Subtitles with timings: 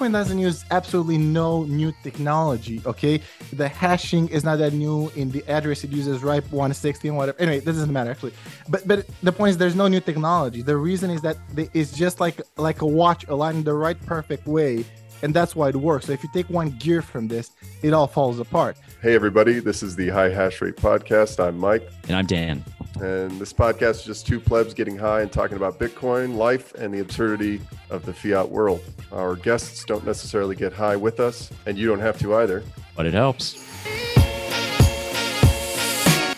[0.00, 2.82] Bitcoin doesn't use absolutely no new technology.
[2.84, 3.22] Okay,
[3.54, 5.10] the hashing is not that new.
[5.16, 7.40] In the address, it uses RIPE 160 and whatever.
[7.40, 8.34] Anyway, this doesn't matter actually.
[8.68, 10.60] But but the point is, there's no new technology.
[10.60, 14.84] The reason is that it's just like like a watch aligned the right perfect way,
[15.22, 16.06] and that's why it works.
[16.06, 18.76] So if you take one gear from this, it all falls apart.
[19.00, 21.42] Hey everybody, this is the High Hash Rate podcast.
[21.42, 22.62] I'm Mike, and I'm Dan.
[23.00, 26.92] And this podcast is just two plebs getting high and talking about Bitcoin, life, and
[26.92, 28.84] the absurdity of the fiat world.
[29.10, 32.62] Our guests don't necessarily get high with us, and you don't have to either.
[32.94, 33.56] But it helps.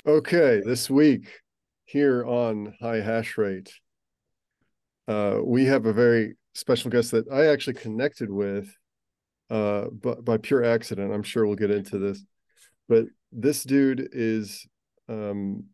[0.07, 1.27] Okay, this week
[1.85, 3.73] here on High Hash Rate,
[5.09, 8.73] uh, we have a very special guest that I actually connected with
[9.51, 11.13] uh, by, by pure accident.
[11.13, 12.25] I'm sure we'll get into this.
[12.89, 14.65] But this dude is
[15.09, 15.65] um,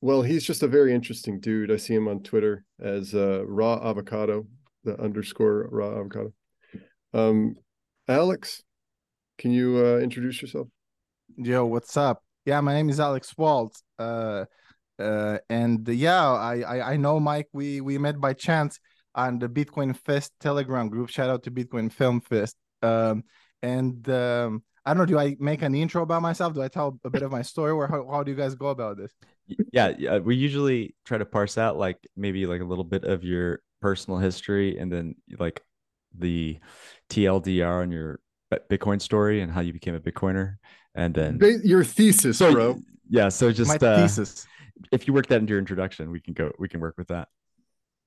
[0.00, 1.70] well, he's just a very interesting dude.
[1.70, 4.46] I see him on Twitter as uh, Raw Avocado,
[4.84, 6.32] the underscore Raw Avocado.
[7.12, 7.56] Um,
[8.06, 8.62] Alex,
[9.38, 10.68] can you uh, introduce yourself?
[11.36, 12.22] Yo, what's up?
[12.44, 13.82] Yeah, my name is Alex Waltz.
[13.98, 14.44] Uh,
[14.98, 17.48] uh, and yeah, I, I I know Mike.
[17.52, 18.80] We we met by chance
[19.14, 21.08] on the Bitcoin Fest Telegram group.
[21.08, 22.56] Shout out to Bitcoin Film Fest.
[22.82, 23.24] Um,
[23.62, 25.06] and um, I don't know.
[25.06, 26.54] Do I make an intro about myself?
[26.54, 28.68] Do I tell a bit of my story, or how, how do you guys go
[28.68, 29.12] about this?
[29.72, 33.24] Yeah, yeah, we usually try to parse out like maybe like a little bit of
[33.24, 35.62] your personal history and then like
[36.16, 36.58] the
[37.10, 38.20] TLDR on your
[38.70, 40.56] Bitcoin story and how you became a Bitcoiner,
[40.94, 42.78] and then your thesis, so, bro.
[43.10, 44.46] Yeah, so just my uh, thesis.
[44.92, 46.52] If you work that into your introduction, we can go.
[46.58, 47.28] We can work with that.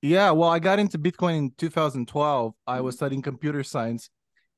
[0.00, 2.54] Yeah, well, I got into Bitcoin in 2012.
[2.66, 4.10] I was studying computer science,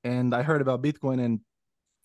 [0.03, 1.41] and I heard about Bitcoin, and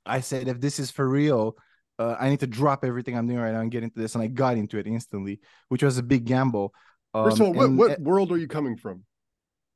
[0.05, 1.55] I said, if this is for real,
[1.99, 4.15] uh, I need to drop everything I'm doing right now and get into this.
[4.15, 6.73] And I got into it instantly, which was a big gamble.
[7.13, 9.03] Um, First of all, what, what world are you coming from?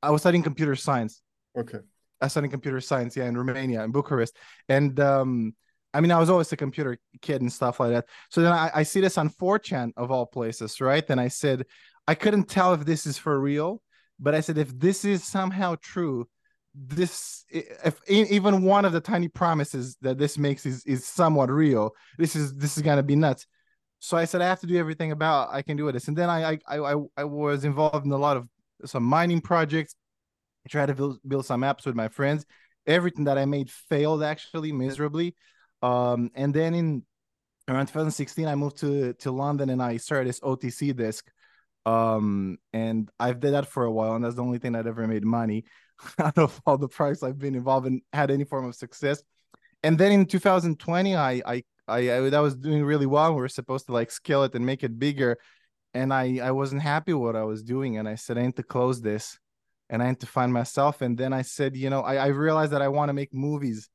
[0.02, 1.22] I was studying computer science.
[1.56, 1.78] Okay.
[2.20, 4.34] I studied computer science, yeah, in Romania, in Bucharest.
[4.68, 5.54] And um,
[5.92, 8.06] I mean, I was always a computer kid and stuff like that.
[8.30, 11.04] So then I, I see this on 4chan of all places, right?
[11.08, 11.66] And I said,
[12.08, 13.82] I couldn't tell if this is for real,
[14.18, 16.26] but I said, if this is somehow true,
[16.74, 21.94] this if even one of the tiny promises that this makes is is somewhat real.
[22.18, 23.46] This is this is gonna be nuts.
[24.00, 26.08] So i said i have to do everything about i can do this.
[26.08, 28.48] And then i i i, I was involved in a lot of
[28.84, 29.94] some mining projects.
[30.66, 32.44] I tried to build, build some apps with my friends.
[32.86, 35.36] Everything that i made failed actually miserably.
[35.80, 37.04] Um and then in
[37.68, 41.30] around 2016 i moved to to london and i started this otc desk.
[41.86, 45.06] Um and i've did that for a while and that's the only thing that ever
[45.06, 45.64] made money
[46.18, 49.22] out of all the projects I've been involved in had any form of success.
[49.82, 53.34] And then in 2020, I I I, I, I was doing really well.
[53.34, 55.38] We were supposed to like scale it and make it bigger,
[55.92, 58.56] and I I wasn't happy with what I was doing, and I said I need
[58.56, 59.38] to close this,
[59.90, 61.02] and I need to find myself.
[61.02, 63.88] And then I said, you know, I, I realized that I want to make movies.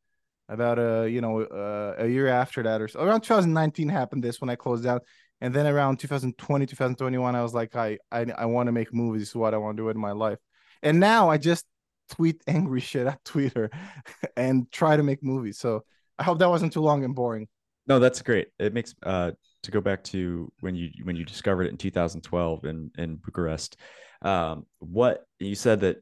[0.52, 4.42] About a you know uh, a year after that or so around 2019 happened this
[4.42, 5.00] when I closed down,
[5.42, 9.22] and then around 2020 2021 I was like I I, I want to make movies.
[9.22, 10.40] This is what I want to do in my life,
[10.82, 11.68] and now I just
[12.10, 13.70] tweet angry shit at Twitter
[14.38, 15.58] and try to make movies.
[15.58, 15.84] So
[16.18, 17.48] I hope that wasn't too long and boring.
[17.88, 18.50] No, that's great.
[18.60, 19.32] It makes uh
[19.64, 23.78] to go back to when you when you discovered it in 2012 in in Bucharest.
[24.22, 25.98] Um, what you said that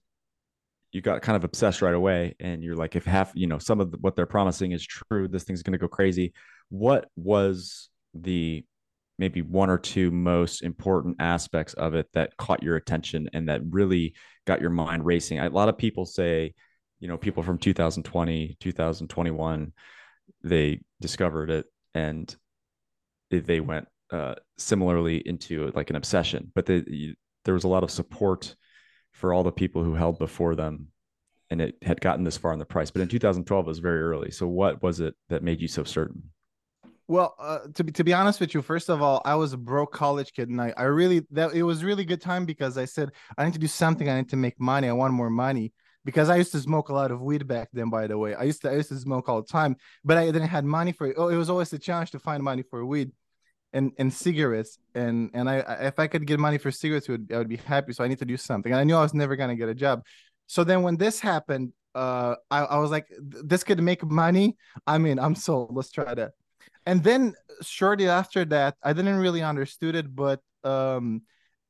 [0.91, 3.79] you got kind of obsessed right away, and you're like, if half, you know, some
[3.79, 6.33] of the, what they're promising is true, this thing's going to go crazy.
[6.69, 8.65] What was the
[9.17, 13.61] maybe one or two most important aspects of it that caught your attention and that
[13.69, 14.13] really
[14.45, 15.39] got your mind racing.
[15.39, 16.53] A lot of people say,
[16.99, 19.73] you know, people from 2020, 2021,
[20.43, 22.35] they discovered it and
[23.29, 26.51] they went uh, similarly into like an obsession.
[26.53, 28.55] But there was a lot of support
[29.11, 30.87] for all the people who held before them
[31.49, 32.91] and it had gotten this far in the price.
[32.91, 34.31] But in 2012, it was very early.
[34.31, 36.23] So what was it that made you so certain?
[37.09, 39.57] Well, uh, to be to be honest with you, first of all, I was a
[39.57, 42.83] broke college kid, and I, I really that it was really good time because I
[42.83, 44.09] said I need to do something.
[44.09, 44.89] I need to make money.
[44.89, 45.71] I want more money
[46.03, 47.89] because I used to smoke a lot of weed back then.
[47.89, 50.25] By the way, I used to I used to smoke all the time, but I
[50.25, 51.15] didn't had money for it.
[51.17, 53.11] Oh, it was always a challenge to find money for weed
[53.71, 54.77] and and cigarettes.
[54.93, 57.93] And and I if I could get money for cigarettes, would I would be happy.
[57.93, 58.73] So I need to do something.
[58.73, 60.03] And I knew I was never gonna get a job.
[60.47, 64.57] So then when this happened, uh, I, I was like, this could make money.
[64.85, 65.73] I mean, I'm sold.
[65.73, 66.31] Let's try that
[66.87, 71.21] and then shortly after that i didn't really understood it but um,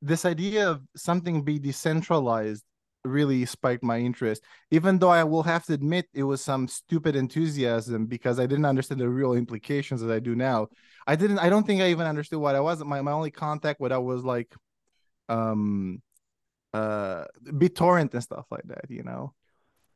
[0.02, 2.64] this idea of something be decentralized
[3.04, 4.42] really spiked my interest.
[4.70, 8.64] Even though i will have to admit it was some stupid enthusiasm because i didn't
[8.64, 10.68] understand the real implications that i do now.
[11.06, 12.84] I didn't i don't think i even understood what i was.
[12.84, 14.54] My, my only contact with i was like
[15.28, 16.02] um
[16.74, 19.34] uh BitTorrent and stuff like that, you know.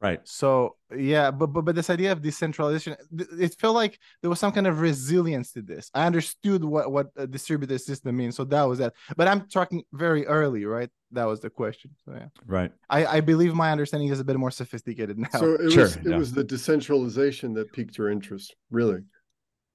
[0.02, 0.20] Right.
[0.24, 2.96] So yeah, but but but this idea of decentralization,
[3.38, 5.90] it felt like there was some kind of resilience to this.
[5.94, 8.94] I understood what what a distributed system means, so that was that.
[9.16, 10.90] But I'm talking very early, right?
[11.12, 11.92] That was the question.
[12.04, 12.72] So yeah, right.
[12.90, 15.28] I I believe my understanding is a bit more sophisticated now.
[15.30, 19.02] So it Sure, was it was the decentralization that piqued your interest, really.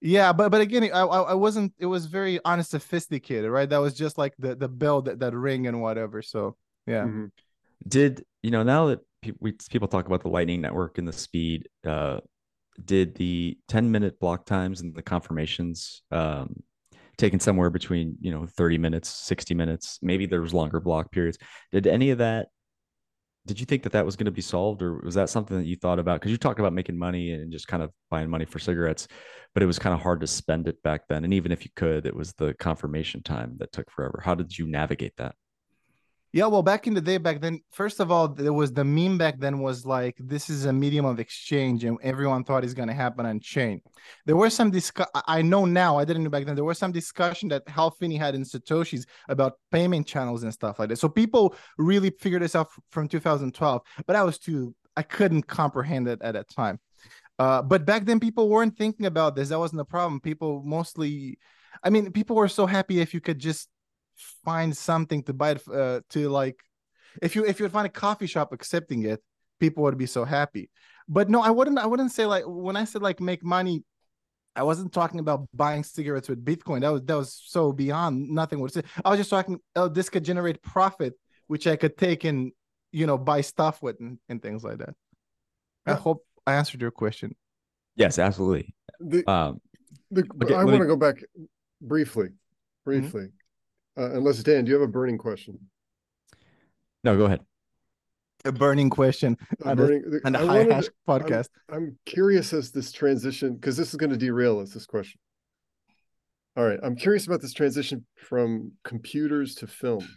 [0.01, 1.73] Yeah, but but again, I I I wasn't.
[1.79, 3.69] It was very unsophisticated, right?
[3.69, 6.21] That was just like the the bell that that ring and whatever.
[6.21, 7.05] So yeah.
[7.05, 7.31] Mhm.
[7.87, 9.06] Did you know now that pe-
[9.39, 11.69] we people talk about the Lightning Network and the speed?
[11.85, 12.19] Uh,
[12.83, 16.61] did the 10 minute block times and the confirmations um,
[17.17, 19.99] taken somewhere between you know 30 minutes, 60 minutes?
[20.01, 21.37] Maybe there was longer block periods.
[21.71, 22.47] Did any of that?
[23.45, 25.65] Did you think that that was going to be solved, or was that something that
[25.65, 26.19] you thought about?
[26.19, 29.07] Because you talked about making money and just kind of buying money for cigarettes,
[29.53, 31.23] but it was kind of hard to spend it back then.
[31.23, 34.21] And even if you could, it was the confirmation time that took forever.
[34.23, 35.33] How did you navigate that?
[36.33, 39.17] Yeah, well, back in the day, back then, first of all, there was the meme
[39.17, 42.89] back then was like, this is a medium of exchange, and everyone thought it's going
[42.89, 43.81] to happen on chain.
[44.25, 45.07] There were some discuss.
[45.25, 46.55] I know now, I didn't know back then.
[46.55, 50.79] There was some discussion that Hal Finney had in Satoshi's about payment channels and stuff
[50.79, 50.97] like that.
[50.97, 56.09] So people really figured this out from 2012, but I was too, I couldn't comprehend
[56.09, 56.79] it at that time.
[57.39, 59.49] Uh, but back then, people weren't thinking about this.
[59.49, 60.19] That wasn't the problem.
[60.19, 61.37] People mostly,
[61.83, 63.69] I mean, people were so happy if you could just
[64.43, 66.59] find something to buy it uh, to like
[67.21, 69.21] if you if you find a coffee shop accepting it
[69.59, 70.69] people would be so happy.
[71.07, 73.83] But no i wouldn't i wouldn't say like when i said like make money
[74.55, 76.81] i wasn't talking about buying cigarettes with bitcoin.
[76.81, 78.83] That was that was so beyond nothing would say.
[79.05, 81.13] I was just talking oh this could generate profit
[81.47, 82.51] which i could take and
[82.91, 84.95] you know buy stuff with and, and things like that.
[85.85, 87.35] I hope i answered your question.
[87.95, 88.75] Yes, absolutely.
[88.99, 89.61] The, Um,
[90.11, 91.23] the, okay, I want to go back
[91.81, 92.29] briefly,
[92.85, 93.29] briefly.
[93.97, 95.59] Uh, unless Dan, do you have a burning question?
[97.03, 97.41] no, go ahead.
[98.45, 99.35] a burning question
[99.65, 102.91] A burning, the- on the I high wanted hash to- podcast I'm curious as this
[102.91, 104.71] transition because this is going to derail us.
[104.73, 105.19] This question.
[106.55, 110.07] All right, I'm curious about this transition from computers to film.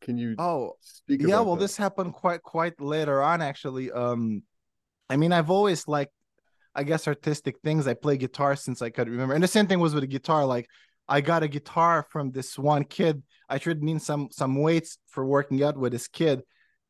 [0.00, 1.20] Can you oh speak?
[1.20, 1.60] yeah about well that?
[1.62, 4.42] this happened quite quite later on actually um
[5.10, 6.12] i mean i've always liked
[6.74, 9.78] i guess artistic things i play guitar since i could remember and the same thing
[9.78, 10.66] was with the guitar like
[11.10, 15.24] i got a guitar from this one kid i traded in some some weights for
[15.26, 16.42] working out with this kid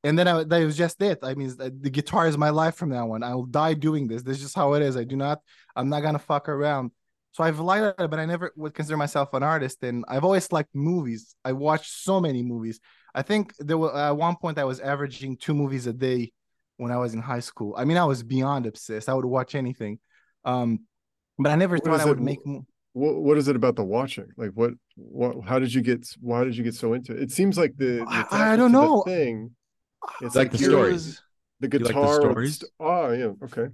[0.04, 2.76] and then I, that was just it i mean the the guitar is my life
[2.76, 5.04] from now on i will die doing this this is just how it is i
[5.04, 5.40] do not
[5.74, 6.92] i'm not gonna fuck around
[7.32, 9.84] so I've liked it, but I never would consider myself an artist.
[9.84, 11.36] And I've always liked movies.
[11.44, 12.80] I watched so many movies.
[13.14, 16.32] I think there were at one point I was averaging two movies a day
[16.76, 17.74] when I was in high school.
[17.78, 19.08] I mean, I was beyond obsessed.
[19.08, 20.00] I would watch anything.
[20.44, 20.80] Um,
[21.38, 22.40] but I never What thought I would it- make.
[22.94, 24.26] Mo- what what is it about the watching?
[24.36, 27.22] Like what what how did you get why did you get so into it?
[27.22, 29.02] It seems like the, the I- I don't to the know.
[29.02, 29.50] thing.
[30.20, 31.22] It's Like the stories.
[31.60, 32.02] the guitar.
[32.02, 32.56] or the stories?
[32.56, 33.68] st- oh yeah, okay.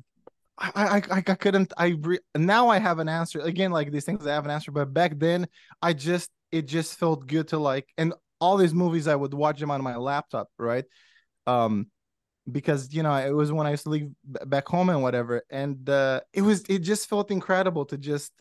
[0.58, 1.72] I, I, I, I couldn't.
[1.76, 3.70] I re- now I have an answer again.
[3.70, 4.72] Like these things, I have an answer.
[4.72, 5.46] But back then,
[5.82, 9.60] I just it just felt good to like, and all these movies, I would watch
[9.60, 10.84] them on my laptop, right?
[11.46, 11.88] Um,
[12.50, 15.42] because you know it was when I used to leave b- back home and whatever,
[15.50, 18.32] and uh, it was it just felt incredible to just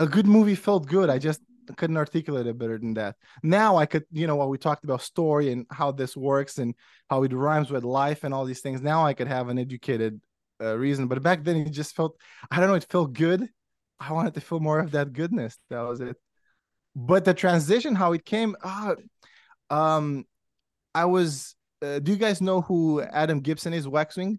[0.00, 1.10] a good movie felt good.
[1.10, 1.40] I just
[1.76, 3.14] couldn't articulate it better than that.
[3.42, 6.74] Now I could, you know, what we talked about story and how this works and
[7.08, 8.80] how it rhymes with life and all these things.
[8.80, 10.20] Now I could have an educated
[10.60, 12.16] uh, reason, but back then it just felt,
[12.50, 13.48] I don't know, it felt good.
[14.00, 15.58] I wanted to feel more of that goodness.
[15.68, 16.16] That was it.
[16.96, 18.94] But the transition, how it came, ah,
[19.68, 20.24] um,
[20.94, 21.54] I was.
[21.82, 23.86] Uh, do you guys know who Adam Gibson is?
[23.86, 24.38] Waxwing.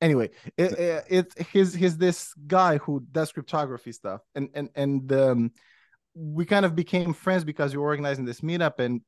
[0.00, 5.12] Anyway, it, it, it his his this guy who does cryptography stuff, and and and
[5.12, 5.50] um,
[6.14, 9.00] we kind of became friends because we were organizing this meetup, and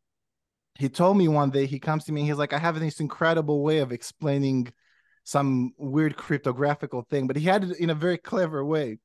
[0.78, 3.00] he told me one day he comes to me, and he's like, I have this
[3.00, 4.73] incredible way of explaining
[5.25, 8.99] some weird cryptographical thing, but he had it in a very clever way.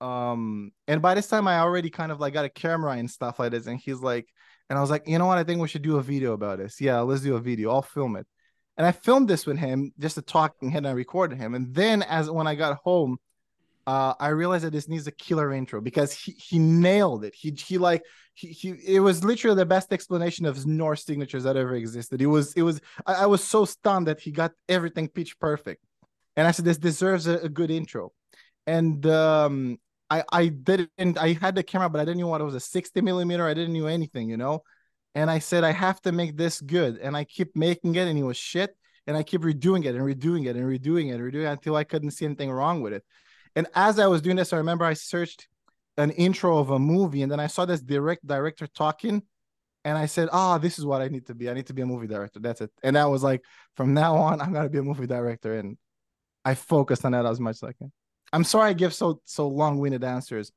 [0.00, 3.38] Um, and by this time I already kind of like got a camera and stuff
[3.38, 4.26] like this, and he's like,
[4.68, 5.38] and I was like, you know what?
[5.38, 6.80] I think we should do a video about this.
[6.80, 7.70] Yeah, let's do a video.
[7.70, 8.26] I'll film it.
[8.78, 11.54] And I filmed this with him, just talking head, and I recorded him.
[11.54, 13.18] And then as when I got home,
[13.88, 17.34] uh, I realized that this needs a killer intro because he he nailed it.
[17.34, 18.02] He he like
[18.34, 22.22] he, he it was literally the best explanation of Schnorr signatures that ever existed.
[22.22, 25.82] It was it was I, I was so stunned that he got everything pitch perfect.
[26.36, 28.12] And I said this deserves a, a good intro.
[28.66, 29.78] And um
[30.10, 32.60] I I didn't I had the camera, but I didn't know what it was a
[32.60, 33.46] 60 millimeter.
[33.46, 34.62] I didn't know anything, you know.
[35.18, 36.98] And I said I have to make this good.
[36.98, 38.70] And I keep making it, and it was shit.
[39.04, 41.74] And I keep redoing it and redoing it and redoing it and redoing it until
[41.74, 43.02] I couldn't see anything wrong with it.
[43.56, 45.48] And as I was doing this, I remember I searched
[45.96, 49.22] an intro of a movie, and then I saw this direct director talking,
[49.84, 51.50] and I said, "Oh, this is what I need to be.
[51.50, 52.38] I need to be a movie director.
[52.38, 53.42] That's it." And that was like,
[53.76, 55.78] from now on, I'm gonna be a movie director, and
[56.44, 57.90] I focused on that as much as I can.
[58.32, 60.52] I'm sorry I give so so long-winded answers.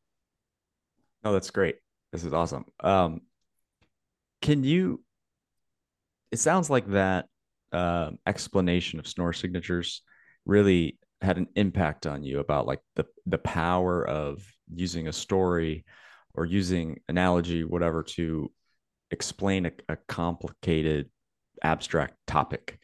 [1.23, 1.77] No, that's great.
[2.11, 2.65] This is awesome.
[2.81, 3.21] Um,
[4.41, 5.03] can you?
[6.31, 7.27] It sounds like that
[7.71, 10.01] uh, explanation of Schnorr signatures
[10.45, 14.43] really had an impact on you about like the the power of
[14.73, 15.85] using a story
[16.33, 18.51] or using analogy, whatever, to
[19.11, 21.09] explain a, a complicated
[21.63, 22.79] abstract topic.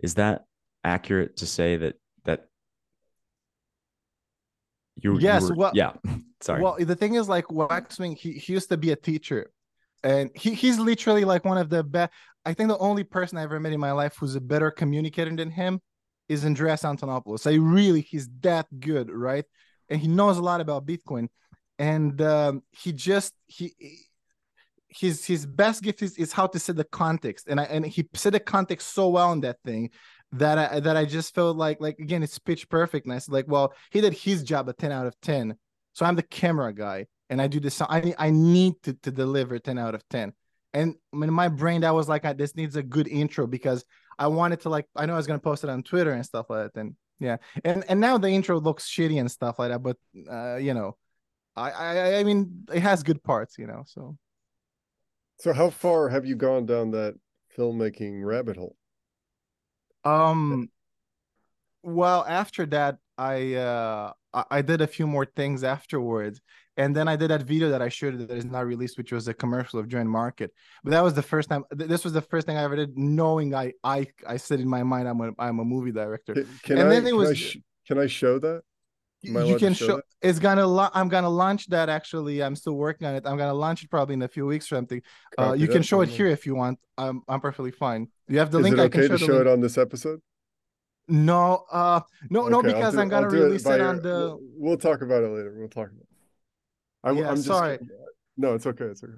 [0.00, 0.44] Is that
[0.84, 2.46] accurate to say that that
[4.96, 5.92] you yes you were, well yeah
[6.40, 9.50] sorry well the thing is like waxwing he, he used to be a teacher
[10.04, 12.12] and he, he's literally like one of the best
[12.44, 15.34] i think the only person i ever met in my life who's a better communicator
[15.34, 15.80] than him
[16.28, 17.50] is andreas antonopoulos.
[17.50, 19.44] I really he's that good right?
[19.88, 21.28] And he knows a lot about bitcoin.
[21.78, 23.74] And um, he just he
[24.88, 27.48] his his best gift is, is how to set the context.
[27.48, 29.90] And I, and he set the context so well in that thing
[30.32, 33.06] that I that I just felt like like again it's pitch perfect.
[33.06, 35.56] And I said like well he did his job a 10 out of 10
[35.92, 39.58] so I'm the camera guy and I do this I I need to, to deliver
[39.58, 40.32] 10 out of 10
[40.74, 43.84] and in my brain that was like this needs a good intro because
[44.18, 46.46] I wanted to like I know I was gonna post it on Twitter and stuff
[46.50, 47.36] like that and yeah.
[47.64, 49.96] And and now the intro looks shitty and stuff like that but
[50.30, 50.96] uh you know
[51.56, 54.16] I I I mean it has good parts you know so.
[55.38, 57.14] So how far have you gone down that
[57.56, 58.76] filmmaking rabbit hole?
[60.04, 60.68] Um,
[61.82, 64.12] well, after that, I uh
[64.50, 66.40] I did a few more things afterwards,
[66.76, 69.28] and then I did that video that I showed that is not released, which was
[69.28, 70.48] a commercial of JoinMarket.
[70.82, 71.64] But that was the first time.
[71.70, 74.82] This was the first thing I ever did, knowing I I I said in my
[74.82, 76.34] mind I'm a I'm a movie director.
[76.34, 77.30] Can, can and I, then it was.
[77.30, 78.62] I sh- can I show that?
[79.22, 83.06] you can show, show it's gonna lo- i'm gonna launch that actually i'm still working
[83.06, 85.00] on it i'm gonna launch it probably in a few weeks or something
[85.38, 88.50] uh, you can show it here if you want i'm i'm perfectly fine you have
[88.50, 90.20] the Is link it okay to show, show it on this episode
[91.08, 92.00] no uh
[92.30, 95.02] no okay, no because do, i'm gonna release it, it on the we'll, we'll, talk
[95.02, 96.11] about it later we'll talk about it
[97.04, 97.78] I'm, yeah, I'm just sorry
[98.36, 99.14] no it's okay it's okay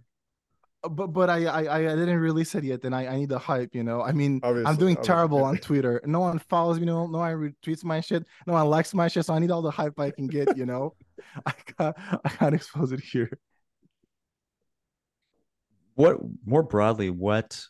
[0.89, 3.75] but but I, I I didn't release it yet, and I, I need the hype.
[3.75, 6.01] You know, I mean, obviously, I'm doing terrible on Twitter.
[6.05, 6.87] No one follows me.
[6.87, 8.27] No, no one retweets my shit.
[8.47, 9.25] No one likes my shit.
[9.25, 10.57] So I need all the hype I can get.
[10.57, 10.95] You know,
[11.47, 13.39] I got I can't expose it here.
[15.95, 17.11] What more broadly?
[17.11, 17.61] What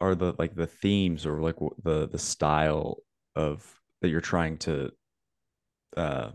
[0.00, 2.98] are the like the themes or like the the style
[3.36, 4.90] of that you're trying to
[5.96, 6.30] uh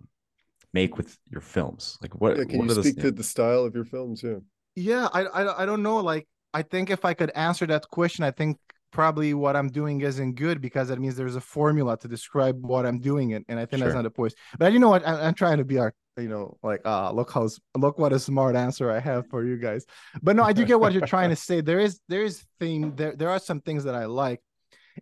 [0.74, 1.98] make with your films?
[2.02, 2.38] Like what?
[2.38, 4.24] Yeah, can what you speak the, to the style of your films?
[4.24, 4.40] Yeah
[4.80, 8.24] yeah I, I i don't know like i think if i could answer that question
[8.24, 8.58] i think
[8.92, 12.86] probably what i'm doing isn't good because that means there's a formula to describe what
[12.86, 13.88] i'm doing and, and i think sure.
[13.88, 16.30] that's not the point but you know what I, am trying to be art you
[16.30, 17.48] know like ah uh, look how
[17.78, 19.86] look what a smart answer i have for you guys
[20.24, 22.94] but no i do get what you're trying to say there is there is theme
[22.96, 24.42] there there are some things that i like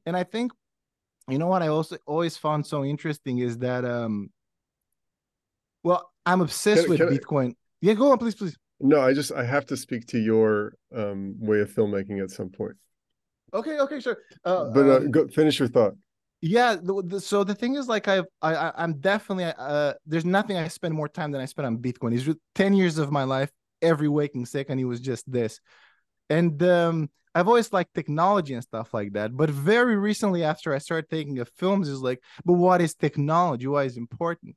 [0.05, 0.51] and i think
[1.29, 4.29] you know what i also always found so interesting is that um
[5.87, 7.55] well i'm obsessed can, with can bitcoin I...
[7.81, 11.35] yeah go on please please no, I just I have to speak to your um
[11.39, 12.75] way of filmmaking at some point.
[13.53, 14.19] Okay, okay, sure.
[14.43, 15.93] Uh, but uh, um, go finish your thought.
[16.41, 20.55] Yeah, the, the, so the thing is, like, I've, I, I'm definitely, uh, there's nothing
[20.57, 22.13] I spend more time than I spend on Bitcoin.
[22.13, 23.49] It's ten years of my life,
[23.81, 25.59] every waking second, it was just this,
[26.29, 29.35] and um, I've always liked technology and stuff like that.
[29.35, 33.65] But very recently, after I started thinking of films, is like, but what is technology?
[33.65, 34.55] Why is important?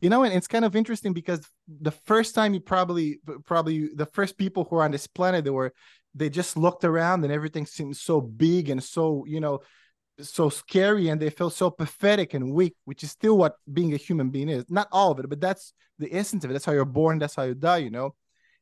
[0.00, 1.40] You know and it's kind of interesting because
[1.80, 5.50] the first time you probably probably the first people who are on this planet they
[5.50, 5.72] were
[6.14, 9.60] they just looked around and everything seemed so big and so you know
[10.20, 13.96] so scary and they felt so pathetic and weak which is still what being a
[13.96, 14.64] human being is.
[14.68, 16.54] Not all of it but that's the essence of it.
[16.54, 17.18] That's how you're born.
[17.18, 18.14] That's how you die you know?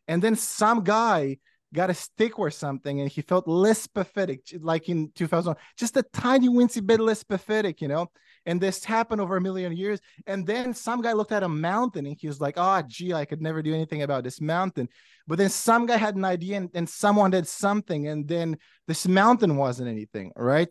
[0.09, 1.38] And then some guy
[1.75, 6.02] got a stick or something and he felt less pathetic like in 2000 just a
[6.12, 8.07] tiny wincy bit less pathetic you know
[8.47, 10.00] and this happened over a million years.
[10.26, 13.25] And then some guy looked at a mountain and he was like oh gee i
[13.25, 14.88] could never do anything about this mountain.
[15.26, 19.07] But then some guy had an idea and, and someone did something and then this
[19.07, 20.69] mountain wasn't anything right?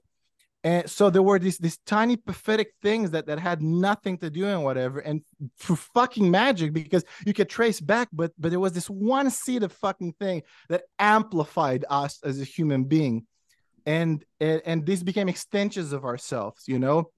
[0.63, 4.47] And so there were these these tiny pathetic things that that had nothing to do
[4.47, 5.21] and whatever and
[5.57, 9.61] for fucking magic because you could trace back but but there was this one seed
[9.61, 13.27] of fucking thing that amplified us as a human being.
[13.85, 17.11] And and, and these became extensions of ourselves you know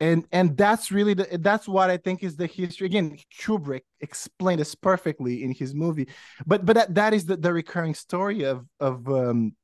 [0.00, 4.60] and and that's really the that's what i think is the history again kubrick explained
[4.60, 6.08] this perfectly in his movie
[6.46, 9.54] but but that, that is the, the recurring story of of um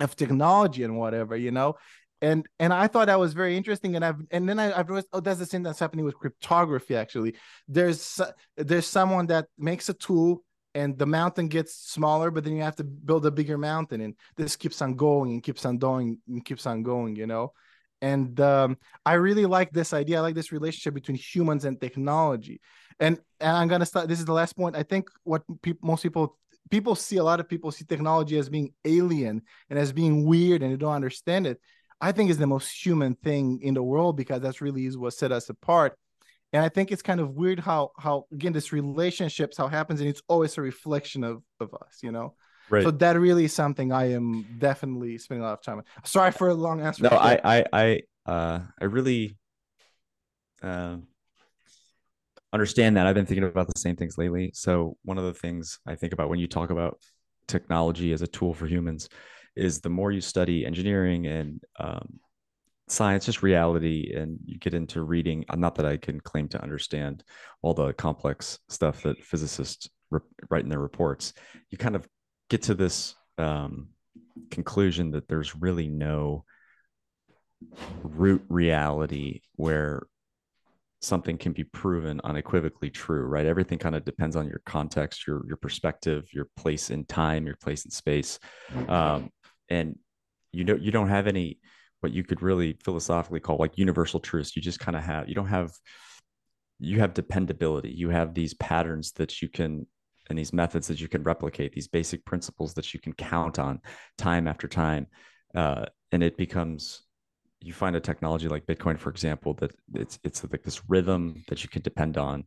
[0.00, 1.76] of technology and whatever you know
[2.22, 3.96] and and I thought that was very interesting.
[3.96, 6.96] And I've and then I, I've realized, oh, that's the same that's happening with cryptography.
[6.96, 7.34] Actually,
[7.68, 8.18] there's
[8.56, 10.42] there's someone that makes a tool
[10.74, 14.14] and the mountain gets smaller but then you have to build a bigger mountain and
[14.36, 17.52] this keeps on going and keeps on going and keeps on going you know
[18.02, 20.18] and um, i really like this idea.
[20.18, 22.60] I like this relationship between humans and technology.
[23.00, 24.76] And and i'm gonna start this is the last point.
[24.76, 26.38] I think what pe- most people
[26.70, 30.62] people see a lot of people see technology as being alien and as being weird
[30.62, 31.60] and they don't understand it.
[32.00, 35.14] I think is the most human thing in the world because that's really is what
[35.14, 35.96] set us apart.
[36.52, 40.08] And i think it's kind of weird how how again this relationships how happens and
[40.08, 42.34] it's always a reflection of of us you know
[42.70, 45.84] right so that really is something i am definitely spending a lot of time on
[46.04, 49.36] sorry for a long answer no i i i uh i really
[50.62, 50.96] uh
[52.52, 55.78] understand that i've been thinking about the same things lately so one of the things
[55.86, 56.98] i think about when you talk about
[57.48, 59.08] technology as a tool for humans
[59.56, 62.18] is the more you study engineering and um,
[62.88, 65.44] science, just reality, and you get into reading.
[65.48, 67.24] Uh, not that I can claim to understand
[67.62, 71.32] all the complex stuff that physicists re- write in their reports.
[71.70, 72.06] You kind of
[72.50, 73.88] get to this um,
[74.50, 76.44] conclusion that there's really no
[78.02, 80.06] root reality where
[81.00, 85.46] something can be proven unequivocally true right everything kind of depends on your context your
[85.46, 88.38] your perspective your place in time your place in space
[88.88, 89.30] um,
[89.68, 89.98] and
[90.52, 91.58] you know you don't have any
[92.04, 94.54] what you could really philosophically call like universal truths.
[94.54, 95.72] You just kind of have, you don't have,
[96.78, 97.92] you have dependability.
[97.92, 99.86] You have these patterns that you can,
[100.28, 103.80] and these methods that you can replicate, these basic principles that you can count on
[104.16, 105.06] time after time.
[105.54, 107.02] Uh, and it becomes,
[107.60, 111.62] you find a technology like Bitcoin, for example, that it's, it's like this rhythm that
[111.62, 112.44] you can depend on.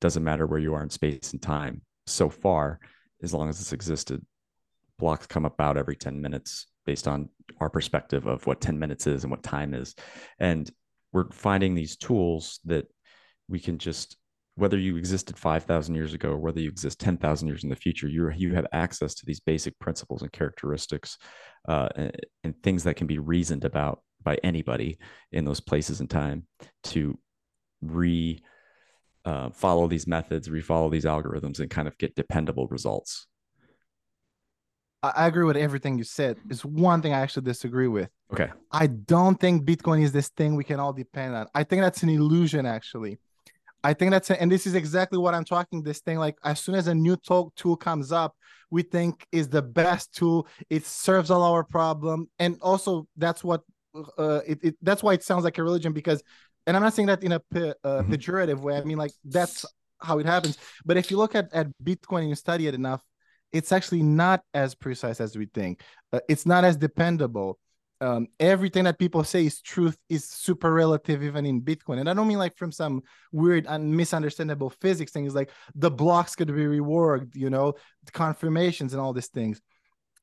[0.00, 1.82] Doesn't matter where you are in space and time.
[2.06, 2.80] So far,
[3.22, 4.24] as long as it's existed,
[4.98, 7.28] blocks come about every 10 minutes based on
[7.60, 9.94] our perspective of what 10 minutes is and what time is.
[10.38, 10.70] And
[11.12, 12.86] we're finding these tools that
[13.48, 14.16] we can just
[14.56, 18.08] whether you existed 5000 years ago or whether you exist 10,000 years in the future
[18.08, 21.18] you you have access to these basic principles and characteristics
[21.68, 22.12] uh, and,
[22.44, 24.98] and, things that can be reasoned about by anybody
[25.32, 26.46] in those places and time
[26.82, 27.18] to
[27.82, 28.40] re
[29.24, 33.26] uh, follow these methods re-follow these algorithms and kind of get dependable results
[35.02, 36.38] I agree with everything you said.
[36.48, 38.08] It's one thing I actually disagree with.
[38.32, 38.50] Okay.
[38.72, 41.46] I don't think Bitcoin is this thing we can all depend on.
[41.54, 43.18] I think that's an illusion, actually.
[43.84, 45.82] I think that's a, and this is exactly what I'm talking.
[45.82, 48.34] This thing, like as soon as a new talk tool comes up,
[48.70, 50.48] we think is the best tool.
[50.70, 53.60] It serves all our problem, and also that's what
[54.18, 56.22] uh, it, it that's why it sounds like a religion because,
[56.66, 58.12] and I'm not saying that in a uh, mm-hmm.
[58.12, 58.76] pejorative way.
[58.78, 59.66] I mean like that's
[60.00, 60.56] how it happens.
[60.86, 63.02] But if you look at at Bitcoin and you study it enough,
[63.52, 65.82] it's actually not as precise as we think.
[66.10, 67.58] Uh, it's not as dependable.
[68.04, 72.00] Um, everything that people say is truth is super relative, even in Bitcoin.
[72.00, 76.36] And I don't mean like from some weird and misunderstandable physics things, like the blocks
[76.36, 77.72] could be reworked, you know,
[78.12, 79.62] confirmations and all these things.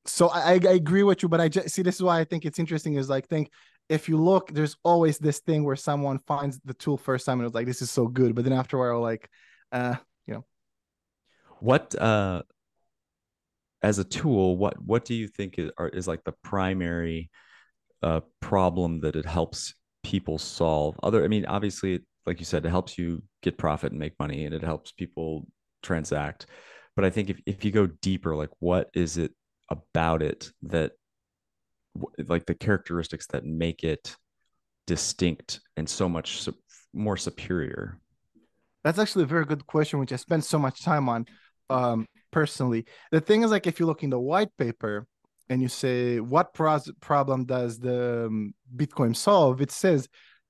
[0.06, 2.46] So I, I agree with you, but I just see this is why I think
[2.46, 2.94] it's interesting.
[2.94, 3.50] Is like think
[3.90, 7.48] if you look, there's always this thing where someone finds the tool first time and
[7.48, 9.28] it's like this is so good, but then after a while, like,
[9.72, 9.96] uh,
[10.28, 10.46] you know,
[11.60, 12.44] what uh
[13.82, 17.32] as a tool, what what do you think is, are, is like the primary
[18.04, 21.00] uh, problem that it helps people solve?
[21.04, 24.46] Other, I mean, obviously, like you said, it helps you get profit and make money,
[24.46, 25.48] and it helps people
[25.84, 26.48] transact.
[26.96, 29.32] But I think if if you go deeper, like what is it
[29.70, 30.92] about it that,
[32.28, 34.16] like the characteristics that make it
[34.88, 36.58] distinct and so much su-
[36.94, 38.00] more superior?
[38.84, 41.26] That's actually a very good question, which I spent so much time on.
[41.70, 42.86] Um, personally.
[43.12, 45.06] The thing is, like, if you look in the white paper
[45.52, 49.60] and you say, what pros- problem does the um, Bitcoin solve?
[49.60, 50.08] It says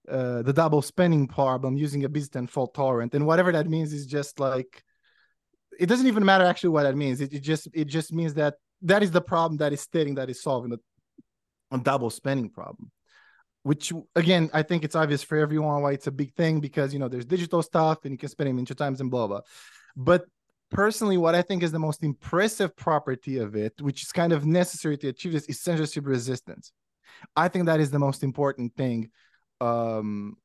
[0.07, 3.15] uh, the double spending problem using a Byzantine fault tolerant.
[3.15, 4.83] And whatever that means is just like,
[5.79, 7.19] it doesn't even matter actually what that means.
[7.19, 10.29] It, it just it just means that that is the problem that is stating that
[10.29, 10.79] is solving the
[11.79, 12.91] double spending problem
[13.63, 16.99] which again i think it's obvious for everyone why it's a big thing because you
[16.99, 19.39] know there's digital stuff and you can spend it into times and blah blah
[19.95, 20.25] but
[20.71, 24.45] personally, what I think is the most impressive property of it, which is kind of
[24.45, 26.71] necessary to achieve this, is censorship resistance.
[27.35, 29.11] I think that is the most important thing,
[29.59, 30.37] um,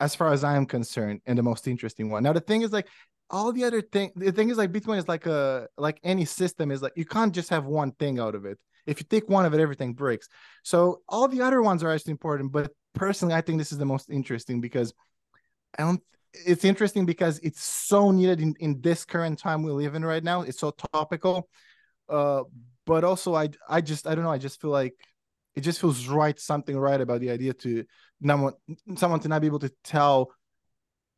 [0.00, 2.22] as far as I am concerned, and the most interesting one.
[2.22, 2.88] Now, the thing is, like
[3.28, 6.70] all the other thing, the thing is, like Bitcoin is like a like any system
[6.70, 8.58] is like you can't just have one thing out of it.
[8.86, 10.28] If you take one of it, everything breaks.
[10.62, 13.84] So all the other ones are actually important, but personally, I think this is the
[13.84, 14.92] most interesting because
[15.78, 16.02] I don't
[16.34, 20.24] it's interesting because it's so needed in, in this current time we live in right
[20.24, 20.42] now.
[20.42, 21.48] It's so topical.
[22.08, 22.44] Uh,
[22.86, 24.94] but also I I just I don't know, I just feel like
[25.54, 27.84] it just feels right, something right about the idea to
[28.24, 28.54] someone
[28.96, 30.32] someone to not be able to tell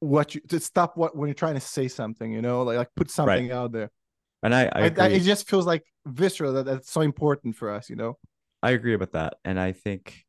[0.00, 2.88] what you to stop what when you're trying to say something, you know, like like
[2.96, 3.56] put something right.
[3.56, 3.90] out there.
[4.42, 7.70] And I, I, I- I- it just feels like visceral that that's so important for
[7.70, 8.18] us, you know.
[8.62, 10.23] I agree about that, and I think,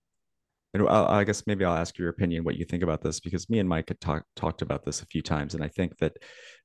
[0.76, 3.50] and I'll, I guess maybe I'll ask your opinion, what you think about this, because
[3.50, 6.18] me and Mike had talked talked about this a few times, and I think that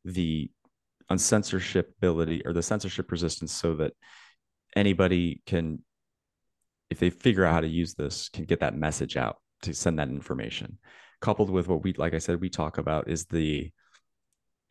[0.04, 0.50] the
[1.10, 3.92] uncensorship ability or the censorship resistance, so that
[4.74, 5.84] anybody can,
[6.90, 10.00] if they figure out how to use this, can get that message out to send
[10.00, 10.78] that information,
[11.20, 13.70] coupled with what we, like I said, we talk about is the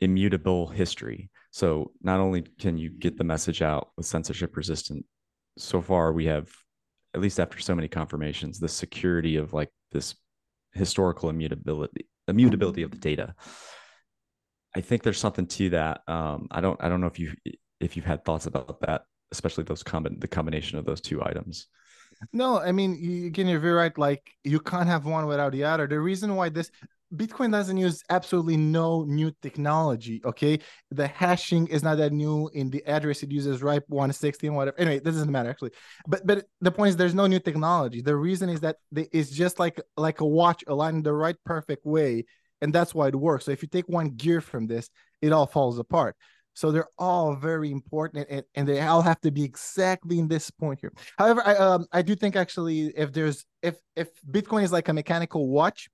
[0.02, 1.30] immutable history.
[1.52, 5.06] So not only can you get the message out with censorship resistant,
[5.58, 6.49] so far we have
[7.13, 10.15] at least after so many confirmations, the security of like this
[10.74, 13.34] historical immutability, immutability of the data.
[14.76, 16.02] I think there's something to that.
[16.08, 17.34] Um, I don't, I don't know if you,
[17.80, 21.67] if you've had thoughts about that, especially those common, the combination of those two items.
[22.34, 23.98] No, I mean, you, again, you're very right.
[23.98, 25.88] Like, you can't have one without the other.
[25.88, 26.69] The reason why this
[27.15, 30.22] Bitcoin doesn't use absolutely no new technology.
[30.24, 30.60] Okay,
[30.91, 32.50] the hashing is not that new.
[32.54, 34.80] In the address, it uses RIPE 160 and whatever.
[34.80, 35.72] Anyway, this doesn't matter actually.
[36.08, 38.02] But but the point is, there's no new technology.
[38.02, 42.26] The reason is that it's just like like a watch aligned the right perfect way,
[42.62, 43.45] and that's why it works.
[43.45, 44.89] So if you take one gear from this,
[45.22, 46.15] it all falls apart.
[46.54, 50.52] So they're all very important, and, and they all have to be exactly in this
[50.52, 50.93] point here.
[51.17, 54.93] However, I um I do think actually if there's if if Bitcoin is like a
[54.93, 55.89] mechanical watch,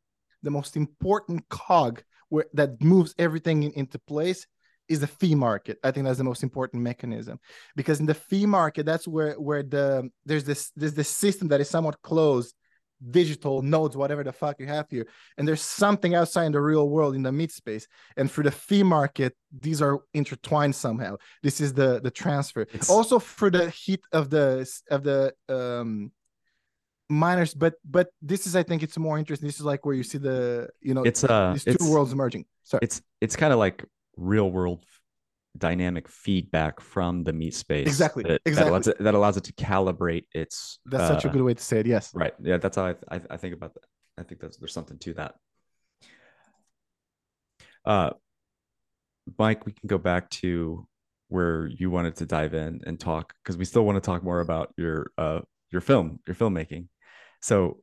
[0.46, 4.48] the most important cog where that moves everything in, into place
[4.88, 5.78] is the fee market.
[5.84, 7.40] I think that's the most important mechanism
[7.76, 11.62] because in the fee market, that's where where the there's this there's this system that
[11.62, 12.54] is somewhat closed
[13.12, 15.06] digital nodes, whatever the fuck you have here.
[15.38, 17.88] And there's something outside in the real world in the meat space.
[18.16, 21.18] And for the fee market, these are intertwined somehow.
[21.44, 22.62] This is the the transfer.
[22.62, 26.12] It's- also for the heat of the of the um
[27.10, 29.48] miners, but but this is I think it's more interesting.
[29.48, 32.14] This is like where you see the you know It's uh, these it's, two worlds
[32.16, 32.46] merging.
[32.64, 32.80] Sorry.
[32.82, 33.86] it's, it's kind of like
[34.18, 34.86] real world
[35.58, 37.88] dynamic feedback from the meat space.
[37.88, 38.54] Exactly, That, exactly.
[38.54, 40.80] That allows, it, that allows it to calibrate its.
[40.86, 41.88] That's such a uh, good way to say it.
[41.88, 42.12] Yes.
[42.14, 42.34] Right.
[42.42, 43.84] Yeah, that's how I, I, I think about that.
[44.18, 45.36] I think that's there's something to that.
[47.86, 48.12] Uh,
[49.38, 50.88] Mike, we can go back to
[51.28, 54.42] where you wanted to dive in and talk because we still want to talk more
[54.42, 55.42] about your uh
[55.72, 56.88] your film, your filmmaking.
[57.46, 57.78] So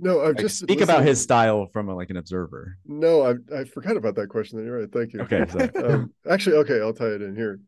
[0.00, 2.76] No, I've like, just speak about his style from a, like an observer.
[2.84, 4.64] No, I I forgot about that question.
[4.64, 4.92] You're right.
[4.92, 5.20] Thank you.
[5.20, 5.46] Okay.
[5.84, 7.60] Um, actually, okay, I'll tie it in here.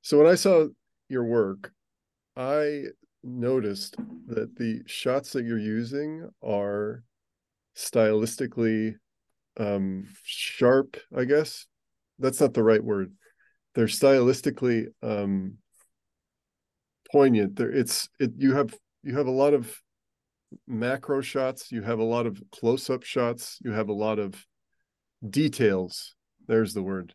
[0.00, 0.68] So when I saw
[1.10, 1.70] your work,
[2.34, 2.84] I
[3.22, 3.96] noticed
[4.28, 7.04] that the shots that you're using are
[7.76, 8.94] stylistically
[9.58, 11.66] um sharp, I guess.
[12.18, 13.12] That's not the right word.
[13.74, 15.58] They're stylistically um
[17.12, 17.56] poignant.
[17.56, 19.78] There it's it you have you have a lot of
[20.66, 24.46] macro shots, you have a lot of close-up shots, you have a lot of
[25.28, 26.14] details.
[26.46, 27.14] There's the word.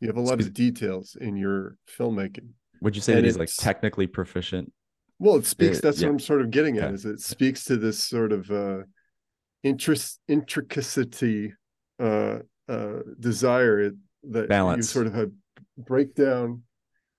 [0.00, 2.50] You have a lot of details in your filmmaking.
[2.80, 4.72] would you say and that he's like technically proficient?
[5.18, 5.80] Well, it speaks.
[5.80, 6.08] That's yeah.
[6.08, 6.92] what I'm sort of getting at.
[6.92, 8.82] Is it speaks to this sort of uh,
[9.62, 11.54] interest intricacy
[11.98, 12.38] uh,
[12.68, 13.92] uh, desire
[14.30, 15.30] that you sort of have
[15.76, 16.62] break down.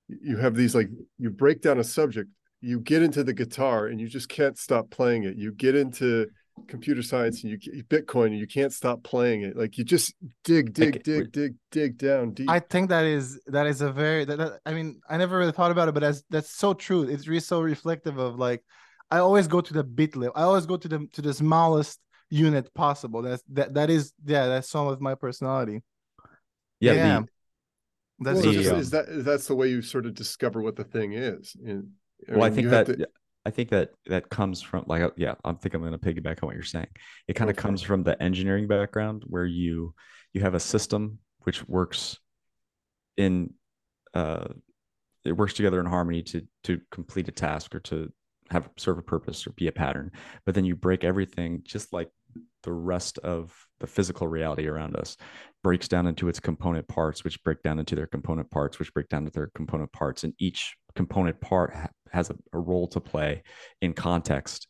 [0.08, 2.30] You have these like you break down a subject.
[2.66, 5.36] You get into the guitar and you just can't stop playing it.
[5.38, 6.28] You get into
[6.68, 9.58] computer science and you Bitcoin and you can't stop playing it.
[9.58, 12.50] Like you just dig, dig, Like, dig, dig, dig down deep.
[12.50, 15.52] I think that is that is a very that, that- I mean I never really
[15.52, 17.04] thought about it, but that's that's so true.
[17.04, 18.64] It's really so reflective of like
[19.12, 20.34] I always go to the bit level.
[20.36, 22.00] I always go to the to the smallest
[22.30, 23.22] unit possible.
[23.22, 25.84] That's that that is yeah that's some of my personality.
[26.80, 26.94] Yeah.
[26.94, 27.20] Yeah.
[27.20, 27.28] The,
[28.22, 28.80] That's well, the, just, true.
[28.80, 31.56] is that that's the way you sort of discover what the thing is.
[31.66, 31.90] And,
[32.28, 33.08] well, I mean, think that to-
[33.46, 36.42] I think that that comes from like uh, yeah, I think I'm going to piggyback
[36.42, 36.88] on what you're saying.
[37.28, 39.94] It kind of for comes from the engineering background where you
[40.34, 42.18] you have a system which works
[43.18, 43.54] in
[44.14, 44.48] uh
[45.24, 48.12] it works together in harmony to to complete a task or to
[48.50, 50.12] have serve a purpose or be a pattern.
[50.46, 52.10] But then you break everything just like
[52.64, 55.18] the rest of the physical reality around us
[55.64, 59.08] breaks down into its component parts which break down into their component parts which break
[59.10, 63.00] down to their component parts and each component part ha- has a, a role to
[63.00, 63.44] play
[63.82, 64.68] in context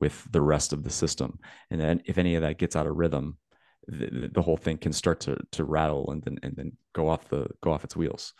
[0.00, 1.38] with the rest of the system
[1.70, 3.36] and then if any of that gets out of rhythm
[3.86, 7.28] the, the whole thing can start to to rattle and then and then go off
[7.28, 8.34] the go off its wheels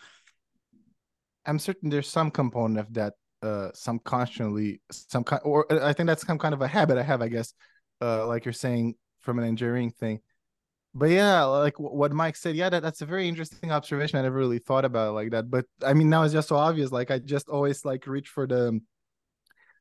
[1.49, 5.93] I'm certain there's some component of that, uh, some constantly, some kind, or uh, I
[5.93, 7.53] think that's some kind of a habit I have, I guess,
[8.01, 10.19] uh, like you're saying from an engineering thing.
[10.93, 14.17] But yeah, like what Mike said, yeah, that, that's a very interesting observation.
[14.17, 15.49] I never really thought about like that.
[15.49, 16.91] But I mean, now it's just so obvious.
[16.91, 18.79] Like I just always like reach for the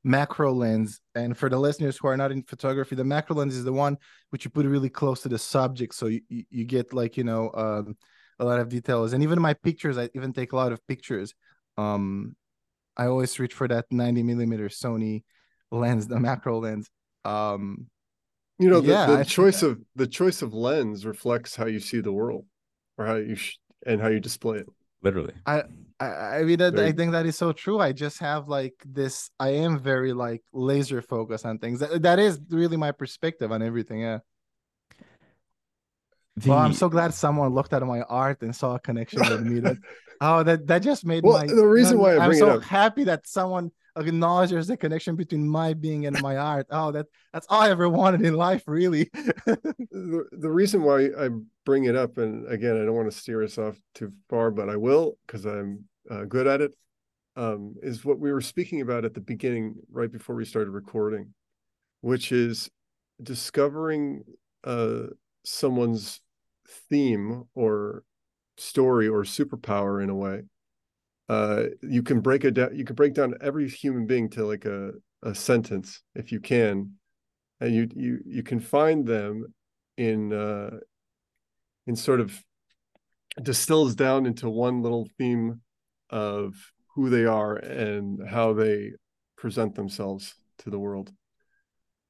[0.05, 1.01] macro lens.
[1.15, 3.97] And for the listeners who are not in photography, the macro lens is the one
[4.31, 7.25] which you put really close to the subject, so you you, you get like you
[7.25, 7.97] know um,
[8.39, 9.13] a lot of details.
[9.13, 11.35] And even my pictures, I even take a lot of pictures
[11.79, 12.35] um
[12.97, 15.23] I always reach for that 90 millimeter Sony
[15.71, 16.91] lens, the macro lens.
[17.25, 17.87] Um
[18.59, 22.01] you know, the, Yeah, the choice of the choice of lens reflects how you see
[22.01, 22.45] the world,
[22.97, 24.67] or how you sh- and how you display it.
[25.03, 25.35] Literally.
[25.47, 25.63] I
[26.01, 27.79] I mean that I think that is so true.
[27.81, 31.81] I just have like this I am very like laser focused on things.
[31.81, 34.01] That, that is really my perspective on everything.
[34.01, 34.19] Yeah.
[36.37, 39.43] The, Well, I'm so glad someone looked at my art and saw a connection with
[39.43, 39.61] me.
[39.61, 39.77] That
[40.21, 41.47] oh, that that just made Well, my.
[41.47, 43.71] the reason why I I'm it so up- happy that someone
[44.07, 46.67] acknowledges the connection between my being and my art.
[46.71, 49.11] Oh, that that's all I ever wanted in life, really.
[49.13, 51.29] the, the reason why I
[51.65, 54.69] bring it up, and again, I don't want to steer us off too far, but
[54.69, 56.73] I will because I'm uh, good at it.
[57.37, 61.35] Um, is what we were speaking about at the beginning, right before we started recording,
[62.01, 62.69] which is
[63.23, 64.25] discovering
[64.65, 65.05] uh,
[65.45, 66.21] someone's
[66.91, 68.03] theme or
[68.57, 70.43] story or superpower in a way.
[71.29, 72.75] Uh, you can break it down.
[72.75, 76.93] You can break down every human being to like a a sentence if you can,
[77.61, 79.53] and you you you can find them
[79.97, 80.79] in uh
[81.87, 82.33] in sort of
[83.43, 85.61] distills down into one little theme
[86.11, 86.55] of
[86.95, 88.93] who they are and how they
[89.37, 91.13] present themselves to the world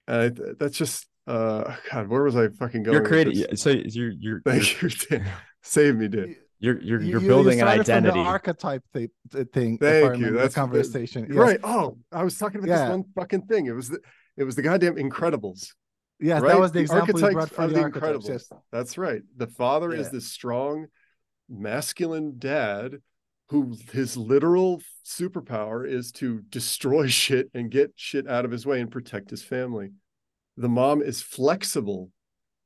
[0.07, 3.57] and I, that's just uh god where was i fucking going you're with creating.
[3.57, 5.31] So you're you're thank you Dan.
[5.63, 6.37] save me Dan.
[6.61, 8.21] You're you're You- you're you- building you an started from the identity.
[8.29, 9.11] archetype th-
[9.53, 9.79] thing.
[9.79, 10.09] Thank you.
[10.11, 11.27] remember the that- conversation.
[11.29, 11.37] Yes.
[11.37, 12.79] right oh i was talking about Yeah.
[12.85, 14.01] this one fucking thing it was the
[14.37, 15.73] it was the goddamn incredibles
[16.21, 16.49] yeah right?
[16.49, 18.27] that was the The example you archetypes brought for of the, the archetypes.
[18.27, 18.29] Incredibles.
[18.29, 18.53] Yes.
[18.73, 19.23] That's right.
[19.37, 20.13] The father is Yeah.
[20.13, 20.87] the strong,
[21.49, 22.99] masculine dad
[23.51, 28.81] who his literal superpower is to destroy shit and get shit out of his way
[28.81, 29.91] and protect his family.
[30.57, 32.11] The mom is flexible.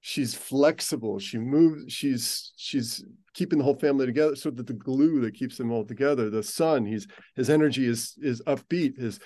[0.03, 1.19] She's flexible.
[1.19, 1.91] She moves.
[1.93, 5.85] She's she's keeping the whole family together, so that the glue that keeps them all
[5.85, 6.29] together.
[6.29, 8.99] The son, he's his energy is is upbeat.
[8.99, 9.19] His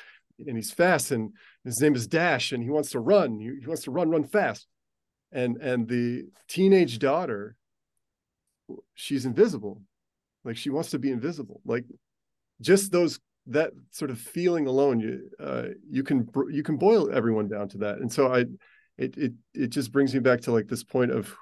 [0.47, 1.33] and he's fast, and
[1.65, 3.41] his name is Dash, and he wants to run.
[3.41, 4.69] He, he wants to run, run fast
[5.33, 7.57] and and the teenage daughter
[8.95, 9.83] she's invisible
[10.45, 11.85] like she wants to be invisible like
[12.61, 17.49] just those that sort of feeling alone you uh you can you can boil everyone
[17.49, 18.45] down to that and so i
[18.99, 21.35] it it it just brings me back to like this point of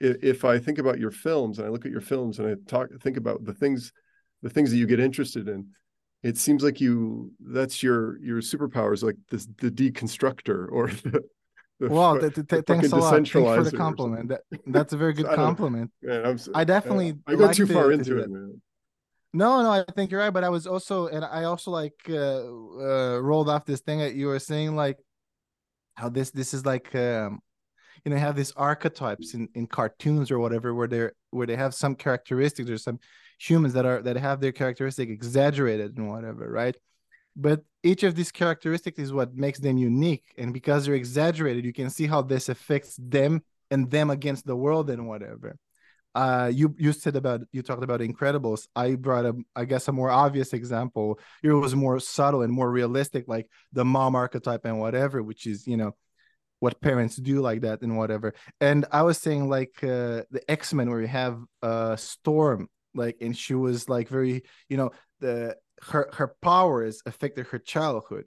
[0.00, 2.88] if i think about your films and i look at your films and i talk
[3.02, 3.92] think about the things
[4.42, 5.66] the things that you get interested in
[6.22, 11.22] it seems like you that's your your superpowers like this the deconstructor or the,
[11.78, 13.26] the Well, th- th- the thanks a lot.
[13.28, 14.28] Thanks for the compliment.
[14.30, 15.90] That, that's a very good compliment.
[16.02, 18.60] Man, I'm, s- I definitely I go too far to into do it, man.
[19.34, 20.30] No, no, I think you're right.
[20.30, 24.14] But I was also, and I also like uh, uh, rolled off this thing that
[24.14, 24.98] you were saying, like
[25.94, 27.40] how this this is like, um,
[28.04, 31.74] you know, have these archetypes in in cartoons or whatever, where they're where they have
[31.74, 32.98] some characteristics or some
[33.38, 36.76] humans that are that have their characteristic exaggerated and whatever, right?
[37.36, 41.72] But each of these characteristics is what makes them unique, and because they're exaggerated, you
[41.72, 45.56] can see how this affects them and them against the world and whatever
[46.14, 48.68] uh you you said about you talked about incredibles.
[48.76, 51.18] I brought a i guess a more obvious example.
[51.42, 55.66] It was more subtle and more realistic like the mom archetype and whatever which is
[55.66, 55.94] you know
[56.60, 58.34] what parents do like that and whatever.
[58.60, 63.36] And i was saying like uh the x-men where you have uh storm like and
[63.36, 68.24] she was like very you know the her her powers affected her childhood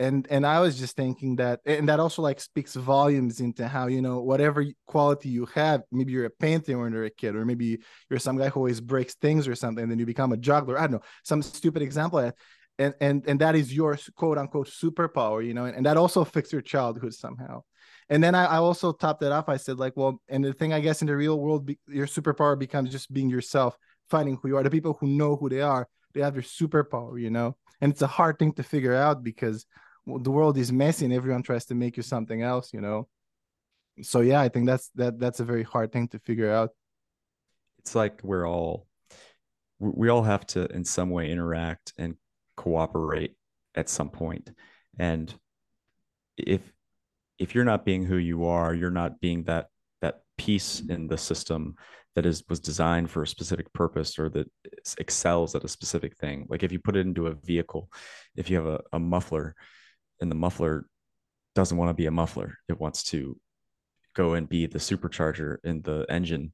[0.00, 3.86] and and i was just thinking that and that also like speaks volumes into how
[3.86, 7.44] you know whatever quality you have maybe you're a painter when you're a kid or
[7.44, 10.36] maybe you're some guy who always breaks things or something and then you become a
[10.36, 12.32] juggler i don't know some stupid example
[12.80, 16.22] and and and that is your quote unquote superpower you know and, and that also
[16.22, 17.62] affects your childhood somehow.
[18.08, 20.72] And then I, I also topped that off i said like well and the thing
[20.72, 23.76] i guess in the real world be, your superpower becomes just being yourself
[24.08, 24.64] finding who you are.
[24.64, 28.02] The people who know who they are they have their superpower you know and it's
[28.02, 29.66] a hard thing to figure out because
[30.06, 33.08] the world is messy and everyone tries to make you something else you know?
[34.02, 36.70] So yeah i think that's that that's a very hard thing to figure out.
[37.78, 38.86] It's like we're all
[39.78, 42.14] we all have to in some way interact and
[42.56, 43.36] cooperate
[43.74, 44.50] at some point.
[44.98, 45.32] And
[46.36, 46.60] if
[47.38, 49.68] if you're not being who you are you're not being that
[50.02, 51.74] that piece in the system
[52.14, 54.50] that is was designed for a specific purpose or that
[54.98, 56.46] excels at a specific thing.
[56.48, 57.90] Like if you put it into a vehicle
[58.36, 59.54] if you have a, a muffler
[60.20, 60.86] and the muffler
[61.54, 62.56] doesn't want to be a muffler.
[62.68, 63.38] It wants to
[64.14, 66.52] go and be the supercharger in the engine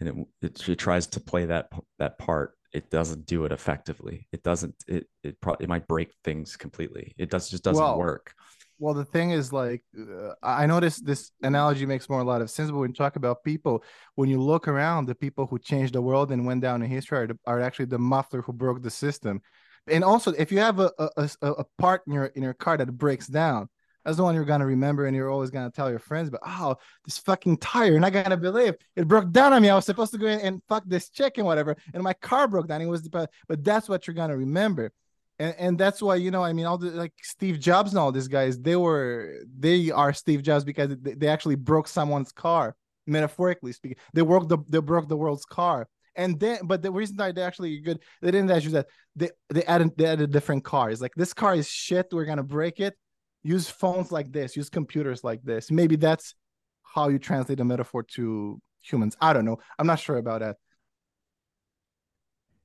[0.00, 2.54] and it, it, it tries to play that that part.
[2.72, 4.28] It doesn't do it effectively.
[4.32, 7.14] It doesn't it it probably it might break things completely.
[7.18, 8.32] It does just doesn't Well, work.
[8.78, 12.50] well the thing is like uh, i notice this analogy makes more a lot of
[12.50, 15.94] sense but when you talk about people when you look around the people who changed
[15.94, 18.82] the world and went down in history are, the, are actually the muffler who broke
[18.82, 19.40] the system
[19.88, 22.86] And also, if you have a a, a, part in your in your car that
[22.86, 23.68] breaks down,
[24.04, 26.30] that's the one you're gonna remember, and you're always gonna tell your friends.
[26.30, 29.70] But oh, this fucking tire, and i gonna believe it broke down on me.
[29.70, 32.48] I was supposed to go in and fuck this chick and whatever, and my car
[32.48, 32.80] broke down.
[32.80, 34.92] It was, but but that's what you're gonna remember,
[35.38, 38.12] and and that's why you know, I mean, all the like Steve Jobs and all
[38.12, 42.76] these guys, they were they are Steve Jobs because they, they actually broke someone's car,
[43.06, 43.98] metaphorically speaking.
[44.14, 45.88] They broke the they broke the world's car.
[46.14, 49.64] And then, but the reason that they actually good, they didn't actually that they they
[49.64, 51.00] added they added different cars.
[51.00, 52.08] Like this car is shit.
[52.12, 52.94] We're gonna break it.
[53.42, 55.70] Use phones like this use computers like this.
[55.70, 56.34] Maybe that's
[56.82, 59.16] how you translate a metaphor to humans.
[59.20, 59.58] I don't know.
[59.78, 60.56] I'm not sure about that.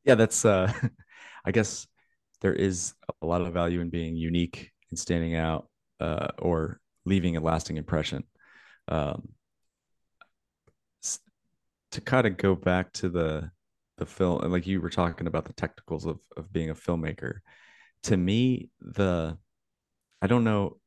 [0.03, 0.71] Yeah that's uh
[1.45, 1.86] i guess
[2.41, 7.38] there is a lot of value in being unique and standing out uh or leaving
[7.38, 8.23] a lasting impression.
[8.88, 9.29] Um
[11.91, 13.50] to kind of go back to the
[13.97, 17.39] the film and like you were talking about the technicals of of being a filmmaker
[18.04, 19.38] to me the
[20.21, 20.78] I don't know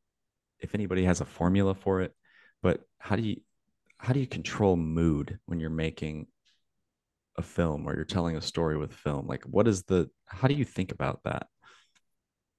[0.58, 2.14] if anybody has a formula for it,
[2.62, 3.36] but how do you
[3.98, 6.26] how do you control mood when you're making
[7.36, 9.26] a film or you're telling a story with film?
[9.26, 11.46] Like what is the how do you think about that?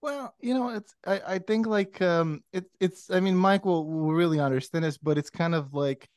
[0.01, 3.85] Well, you know, it's I, I think like um it it's I mean Mike will,
[3.85, 6.07] will really understand this, but it's kind of like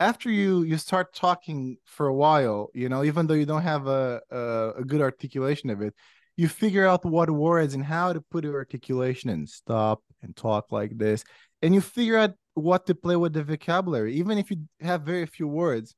[0.00, 3.86] after you you start talking for a while, you know, even though you don't have
[3.86, 5.94] a a, a good articulation of it,
[6.36, 10.70] you figure out what words and how to put your articulation and stop and talk
[10.70, 11.24] like this.
[11.62, 15.26] And you figure out what to play with the vocabulary even if you have very
[15.26, 15.94] few words.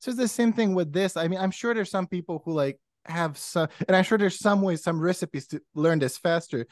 [0.00, 1.16] So it's the same thing with this.
[1.16, 4.38] I mean i'm sure there's some people who like have some and i'm sure there's
[4.38, 6.66] some ways some recipes to learn this faster.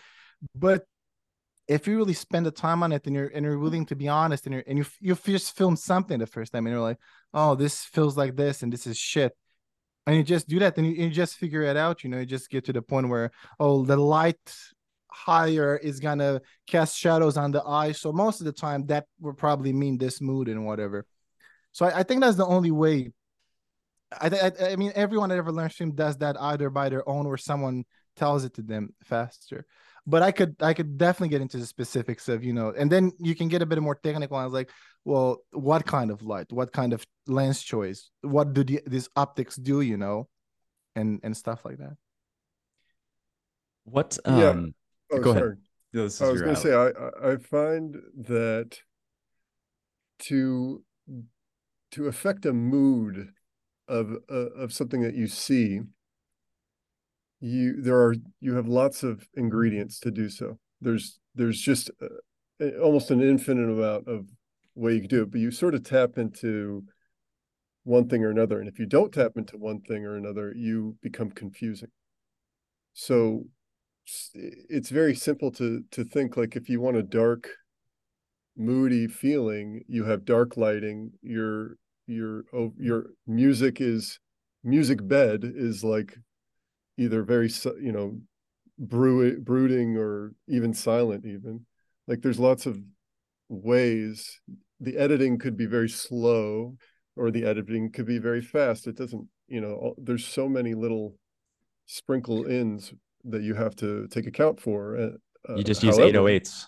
[0.54, 0.84] But
[1.72, 4.06] if you really spend the time on it and you're and you're willing to be
[4.06, 6.98] honest and you're and you you just film something the first time and you're like
[7.32, 9.36] oh this feels like this and this is shit.
[10.06, 12.26] And you just do that and you, you, just figure it out you know you
[12.26, 13.30] just get to the point where
[13.60, 14.54] oh the light
[15.08, 19.34] higher is gonna cast shadows on the eye so most of the time that will
[19.34, 21.06] probably mean this mood and whatever.
[21.70, 23.12] So i, I think that's the only way.
[24.20, 27.24] I, I, I mean everyone that ever learns film does that either by their own
[27.26, 27.84] or someone
[28.16, 29.64] tells it to them faster
[30.06, 33.12] but I could I could definitely get into the specifics of you know, and then
[33.18, 34.36] you can get a bit more technical.
[34.36, 34.70] I was like,
[35.04, 39.56] well, what kind of light, what kind of lens choice, what do the, these optics
[39.56, 40.28] do, you know,
[40.96, 41.96] and and stuff like that.
[43.84, 44.18] What?
[44.24, 45.16] Um, yeah.
[45.16, 45.40] Oh, go sorry.
[45.40, 45.58] ahead.
[45.94, 48.78] I was going to say I I find that
[50.20, 50.82] to
[51.92, 53.32] to affect a mood
[53.88, 55.80] of uh, of something that you see
[57.42, 60.58] you there are you have lots of ingredients to do so.
[60.80, 64.26] There's there's just uh, almost an infinite amount of
[64.74, 66.82] way you can do it but you sort of tap into
[67.84, 70.96] one thing or another and if you don't tap into one thing or another you
[71.02, 71.90] become confusing.
[72.94, 73.46] So
[74.34, 77.48] it's very simple to to think like if you want a dark
[78.56, 81.76] moody feeling you have dark lighting your
[82.06, 84.20] your oh, your music is
[84.62, 86.16] music bed is like
[86.98, 87.50] either very
[87.80, 88.18] you know
[88.78, 91.64] brew, brooding or even silent even
[92.06, 92.78] like there's lots of
[93.48, 94.40] ways
[94.80, 96.76] the editing could be very slow
[97.16, 101.14] or the editing could be very fast it doesn't you know there's so many little
[101.86, 102.92] sprinkle ins
[103.24, 106.64] that you have to take account for uh, you just use however, 808s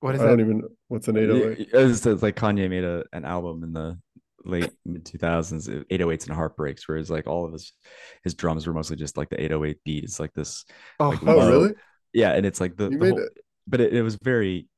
[0.00, 0.26] what is that?
[0.26, 0.36] I that?
[0.36, 3.98] don't even what's an 808 it's like Kanye made a, an album in the
[4.46, 7.72] late mid 2000s 808s and heartbreaks whereas like all of his
[8.24, 10.64] his drums were mostly just like the 808 beat it's like this
[11.00, 11.74] oh, like, oh really
[12.12, 13.32] yeah and it's like the, the whole, it.
[13.66, 14.68] but it, it, was very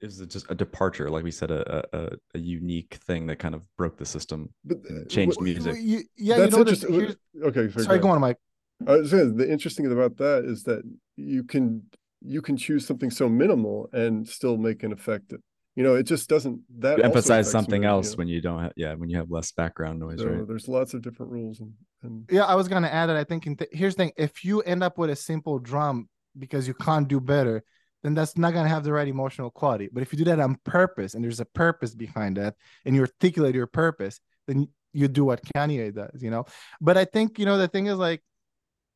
[0.00, 3.54] it was just a departure like we said a, a, a unique thing that kind
[3.54, 7.16] of broke the system but uh, changed music you, yeah That's you know interesting.
[7.42, 8.38] okay sorry go on mike
[8.86, 10.82] I was saying, the interesting thing about that is that
[11.16, 11.82] you can
[12.26, 15.32] you can choose something so minimal and still make an effect
[15.76, 18.18] you know it just doesn't that emphasize something else you know?
[18.18, 20.48] when you don't have yeah when you have less background noise so right?
[20.48, 22.24] there's lots of different rules and, and...
[22.30, 24.82] yeah i was gonna add that i think th- here's the thing if you end
[24.82, 27.62] up with a simple drum because you can't do better
[28.04, 29.88] then that's not gonna have the right emotional quality.
[29.90, 33.00] But if you do that on purpose and there's a purpose behind that and you
[33.00, 36.44] articulate your purpose then you do what kanye does you know?
[36.80, 38.22] But i think you know the thing is like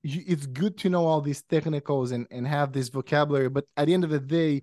[0.03, 3.87] you, it's good to know all these technicals and, and have this vocabulary but at
[3.87, 4.63] the end of the day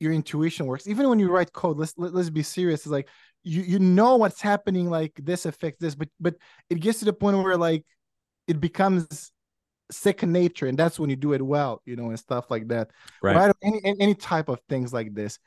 [0.00, 0.86] your intuition works.
[0.86, 2.80] Even when you write code let's let, us let us be serious.
[2.80, 3.08] It's like
[3.44, 6.34] you you know what's happening like this affects this but but
[6.68, 7.84] it gets to the point where like
[8.48, 9.30] it becomes
[9.90, 12.90] second nature and that's when you do it well you know and stuff like that.
[13.22, 13.54] Right, right?
[13.62, 15.38] Any, any type of things like this.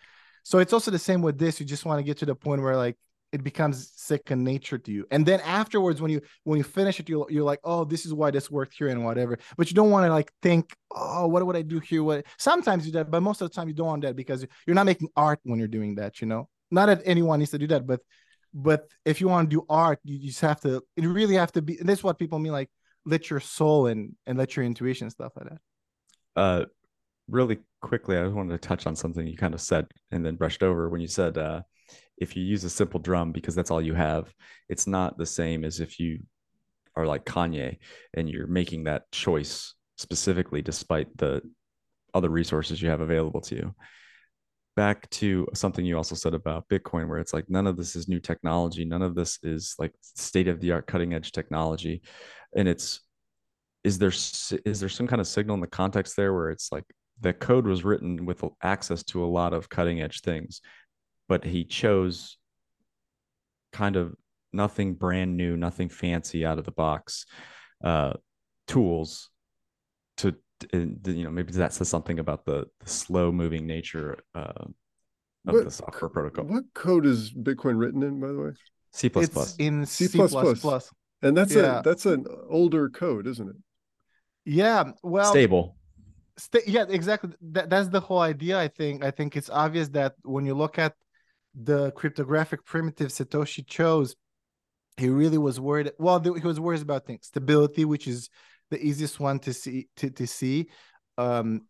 [0.44, 1.60] So it's also the same with this.
[1.60, 2.98] You just want to get to the point where like
[3.32, 5.06] it becomes second nature to you.
[5.12, 8.14] And then afterwards when you when you finish it you're, you're like oh this is
[8.14, 9.38] why this worked here and whatever.
[9.58, 12.04] But you don't want to like think oh what would i do here?
[12.04, 14.46] What sometimes you do that but most of the time you don't want that because
[14.66, 16.50] you're not making art when you're doing that you know?
[16.72, 18.02] Not that anyone needs to do that but
[18.54, 21.62] but if you want to do art you just have to you really have to
[21.62, 22.70] be and that's what people mean like
[23.06, 25.62] let your soul and and let your intuition stuff like that.
[26.36, 26.66] Uh
[27.28, 30.36] really quickly i just wanted to touch on something you kind of said and then
[30.36, 31.62] brushed over when you said uh
[32.20, 34.34] if you use a simple drum because that's all you have,
[34.68, 36.20] it's not the same as if you
[36.96, 37.78] are like Kanye
[38.14, 41.42] and you're making that choice specifically despite the
[42.14, 43.76] other resources you have available to you.
[44.76, 48.08] Back to something you also said about Bitcoin, where it's like none of this is
[48.08, 52.02] new technology, none of this is like state of the art, cutting edge technology,
[52.56, 53.02] and it's
[53.84, 54.12] is there
[54.66, 56.84] is there some kind of signal in the context there where it's like
[57.22, 60.62] the code was written with access to a lot of cutting edge things
[61.30, 62.38] but he chose
[63.72, 64.14] kind of
[64.52, 67.26] nothing brand new, nothing fancy out of the box
[67.84, 68.14] uh,
[68.68, 69.30] tools
[70.18, 70.36] to,
[70.74, 74.66] you know, maybe that says something about the, the slow moving nature uh,
[75.48, 76.44] of what, the software protocol.
[76.46, 78.52] What code is Bitcoin written in, by the way?
[78.92, 79.10] C++.
[79.16, 80.08] It's in C++.
[80.08, 80.20] C++.
[81.22, 81.80] And that's yeah.
[81.80, 83.56] a that's an older code, isn't it?
[84.46, 84.92] Yeah.
[85.04, 85.78] Well, stable.
[86.38, 87.32] St- yeah, exactly.
[87.42, 88.60] That, that's the whole idea.
[88.60, 89.04] I think.
[89.04, 90.96] I think it's obvious that when you look at
[91.56, 94.16] the cryptographic primitive Satoshi chose,
[94.98, 95.92] he really was worried.
[95.98, 98.30] Well, he was worried about things, stability, which is
[98.70, 100.70] the easiest one to see to, to see.
[101.18, 101.62] Um,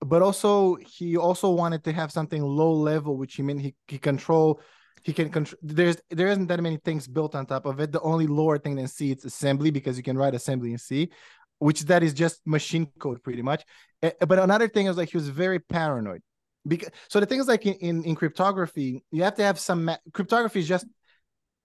[0.00, 3.98] but also he also wanted to have something low level, which he meant he, he
[3.98, 4.60] control
[5.02, 7.92] he can control there's there isn't that many things built on top of it.
[7.92, 11.10] The only lower thing than C it's assembly because you can write assembly in C,
[11.58, 13.64] which that is just machine code pretty much.
[14.02, 16.22] Eh, but another thing is like he was very paranoid
[16.68, 19.86] because so the thing is like in, in, in cryptography you have to have some
[19.86, 20.86] ma- cryptography is just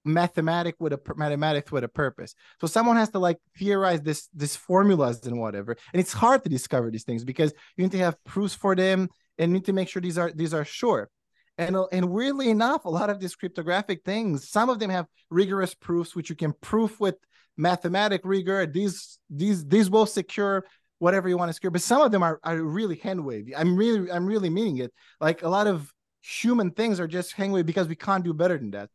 [0.05, 2.35] mathematic with a mathematics with a purpose.
[2.59, 6.49] So someone has to like theorize this this formulas and whatever and it's hard to
[6.49, 9.73] discover these things because you need to have proofs for them and you need to
[9.73, 11.09] make sure these are these are sure.
[11.57, 15.73] And and weirdly enough a lot of these cryptographic things some of them have rigorous
[15.73, 17.15] proofs which you can proof with
[17.57, 18.65] mathematic rigor.
[18.65, 20.65] These these these will secure
[20.99, 21.71] whatever you want to scare.
[21.71, 23.55] But some of them are, are really hand wavy.
[23.55, 24.93] I'm really, I'm really meaning it.
[25.19, 25.91] Like a lot of
[26.21, 28.89] human things are just hand wavy because we can't do better than that.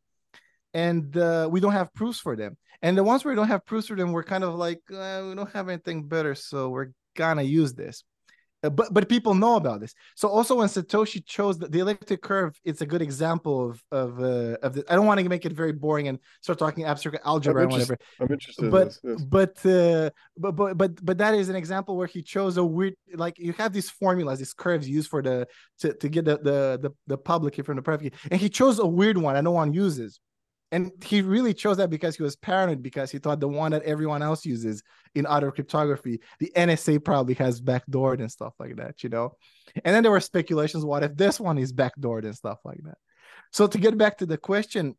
[0.75, 2.57] And uh, we don't have proofs for them.
[2.83, 5.25] And the ones where we don't have proofs for them, we're kind of like, uh,
[5.29, 6.35] we don't have anything better.
[6.35, 8.05] So we're gonna use this.
[8.63, 9.95] Uh, but but people know about this.
[10.17, 14.21] So also when Satoshi chose the, the elliptic curve, it's a good example of of
[14.21, 14.85] uh, of the.
[14.89, 17.97] I don't want to make it very boring and start talking abstract algebra and whatever.
[18.21, 18.71] I'm interested.
[18.71, 19.25] But in this, yes.
[19.25, 22.95] but uh, but but but but that is an example where he chose a weird
[23.15, 25.47] like you have these formulas, these curves used for the
[25.81, 28.87] to to get the the the, the public from the private, and he chose a
[28.87, 30.19] weird one I no one uses
[30.71, 33.83] and he really chose that because he was paranoid because he thought the one that
[33.83, 34.83] everyone else uses
[35.14, 39.33] in other cryptography the nsa probably has backdoored and stuff like that you know?
[39.85, 42.99] And then there were speculations what if this one is backdoored and stuff like that?
[43.53, 44.97] So to get back to the question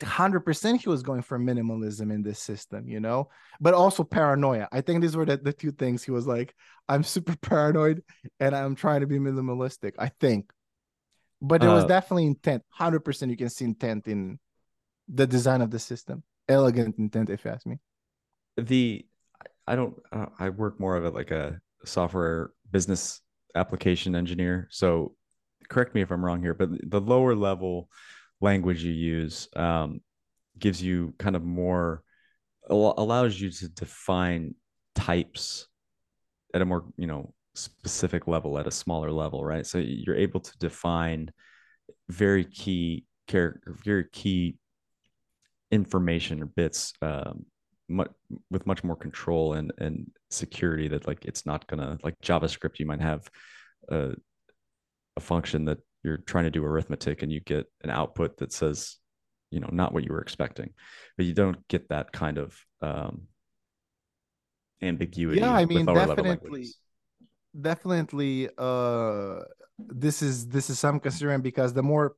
[0.00, 3.28] 100% he was going for minimalism in this system you know?
[3.60, 4.68] But also paranoia.
[4.70, 6.54] I think these were the, the two things he was like
[6.88, 8.02] i'm super paranoid
[8.38, 10.52] and i'm trying to be minimalistic i think.
[11.42, 14.38] But there was uh, definitely intent 100% you can see intent in
[15.08, 16.22] the design of the system.
[16.48, 17.78] Elegant intent, if you ask me.
[18.56, 19.04] The
[19.66, 23.20] I don't uh, I work more of it like a software business
[23.54, 24.68] application engineer.
[24.70, 25.14] So
[25.68, 27.88] correct me if I'm wrong here, but the lower level
[28.40, 30.00] language you use um,
[30.58, 32.02] gives you kind of more
[32.68, 34.54] allows you to define
[34.94, 35.68] types
[36.52, 40.40] at a more you know specific level at a smaller level right so you're able
[40.40, 41.30] to define
[42.08, 44.56] very key character very key
[45.70, 47.46] information or bits um,
[47.88, 48.10] much,
[48.50, 52.86] with much more control and and security that like it's not gonna like JavaScript you
[52.86, 53.28] might have
[53.88, 54.12] a,
[55.16, 58.96] a function that you're trying to do arithmetic and you get an output that says
[59.50, 60.70] you know not what you were expecting.
[61.16, 63.22] But you don't get that kind of um
[64.82, 66.66] ambiguity yeah i mean definitely
[67.58, 69.40] definitely uh
[69.78, 72.14] this is this is some concern because the more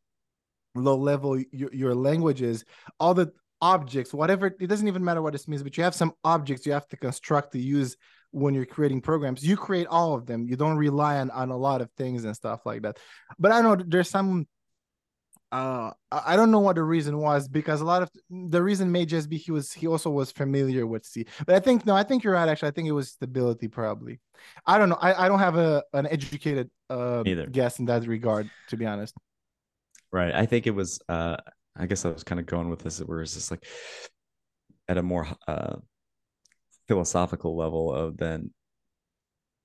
[0.78, 2.64] low level your, your languages
[3.00, 6.12] all the objects whatever it doesn't even matter what this means but you have some
[6.22, 7.96] objects you have to construct to use
[8.30, 9.44] when you're creating programs.
[9.44, 10.46] You create all of them.
[10.46, 12.98] You don't rely on, on a lot of things and stuff like that.
[13.38, 14.46] But i know there's some
[15.50, 19.06] uh i don't know what the reason was because a lot of the reason may
[19.06, 21.24] just be he was he also was familiar with c.
[21.46, 22.68] But i think no i think you're right actually.
[22.68, 24.20] I think it was stability probably.
[24.66, 24.98] I don't know.
[25.00, 29.14] I, I don't have a an educated uh guess in that regard to be honest
[30.12, 30.34] Right.
[30.34, 31.36] I think it was uh
[31.76, 33.64] I guess I was kind of going with this, where it's just like
[34.88, 35.76] at a more uh,
[36.88, 38.50] philosophical level of then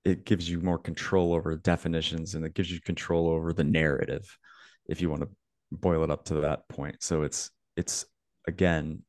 [0.05, 4.37] it gives you more control over definitions and it gives you control over the narrative
[4.87, 5.29] if you want to
[5.71, 8.05] boil it up to that point so it's it's
[8.47, 9.01] again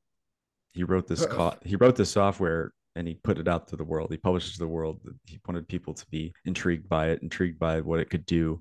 [0.72, 3.84] he wrote this co- he wrote this software and he put it out to the
[3.84, 7.22] world he published it to the world he wanted people to be intrigued by it
[7.22, 8.60] intrigued by what it could do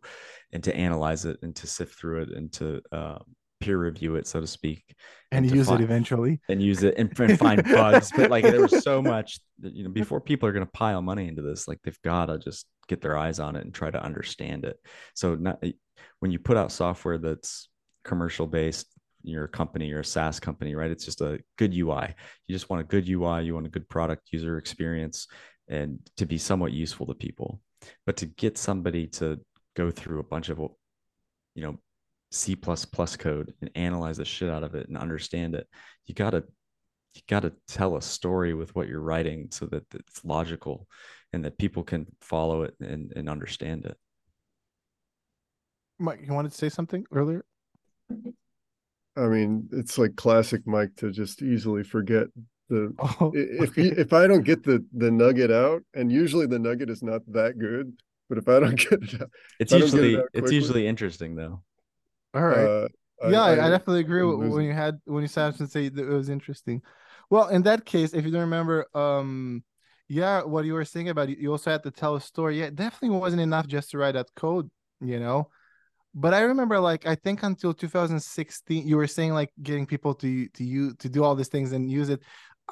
[0.51, 3.19] and to analyze it and to sift through it and to uh,
[3.63, 4.83] peer review it, so to speak,
[5.31, 8.11] and, and use find, it eventually, and use it and, and find bugs.
[8.15, 11.01] But like there was so much that you know before people are going to pile
[11.01, 13.89] money into this, like they've got to just get their eyes on it and try
[13.89, 14.77] to understand it.
[15.15, 15.63] So not
[16.19, 17.69] when you put out software that's
[18.03, 18.87] commercial based,
[19.23, 20.91] your company or a SaaS company, right?
[20.91, 22.13] It's just a good UI.
[22.47, 23.43] You just want a good UI.
[23.43, 25.27] You want a good product user experience,
[25.67, 27.61] and to be somewhat useful to people.
[28.05, 29.39] But to get somebody to
[29.75, 31.79] go through a bunch of you know
[32.31, 35.67] C code and analyze the shit out of it and understand it.
[36.05, 36.43] You gotta
[37.13, 40.87] you gotta tell a story with what you're writing so that it's logical
[41.31, 43.95] and that people can follow it and, and understand it.
[45.99, 47.45] Mike, you wanted to say something earlier?
[49.15, 52.27] I mean, it's like classic Mike to just easily forget
[52.69, 53.89] the oh, if okay.
[53.89, 57.57] if I don't get the the nugget out, and usually the nugget is not that
[57.57, 57.93] good,
[58.29, 61.35] but if I don't get it out, it's usually it out quickly, it's usually interesting
[61.35, 61.61] though.
[62.33, 62.65] All right.
[62.65, 62.87] Uh,
[63.29, 66.01] yeah, I, I, definitely agree with, when you had when you said and say that
[66.01, 66.81] it was interesting.
[67.29, 69.63] Well, in that case, if you don't remember, um,
[70.09, 72.59] yeah, what you were saying about you also had to tell a story.
[72.59, 75.49] Yeah, definitely wasn't enough just to write that code, you know.
[76.15, 80.47] But I remember, like, I think until 2016, you were saying like getting people to
[80.47, 82.21] to you to do all these things and use it.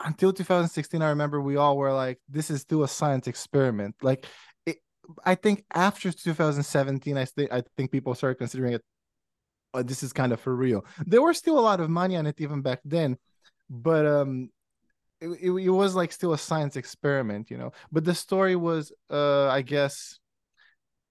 [0.03, 4.25] Until 2016, I remember we all were like, "This is still a science experiment." Like,
[4.65, 4.77] it,
[5.25, 8.83] I think after 2017, I st- I think people started considering it
[9.73, 10.85] oh, this is kind of for real.
[11.05, 13.17] There was still a lot of money on it even back then,
[13.69, 14.49] but um,
[15.19, 17.71] it, it, it was like still a science experiment, you know.
[17.91, 20.19] But the story was, uh, I guess,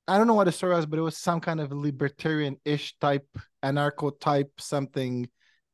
[0.09, 3.27] I don't know what the story was, but it was some kind of libertarian-ish type,
[3.63, 5.29] anarcho-type something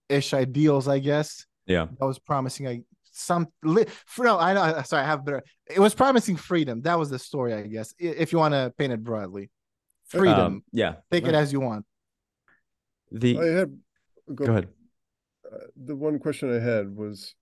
[0.08, 1.46] ish ideals, I guess.
[1.66, 3.86] Yeah, That was promising like some li-
[4.18, 4.82] no, I know.
[4.82, 5.42] Sorry, I have better.
[5.66, 6.82] It was promising freedom.
[6.82, 7.94] That was the story, I guess.
[7.98, 9.50] If you want to paint it broadly,
[10.06, 10.40] freedom.
[10.40, 11.86] Um, yeah, take it as you want.
[13.10, 13.78] The I had
[14.34, 14.68] go, go ahead.
[15.50, 17.34] Uh, the one question I had was,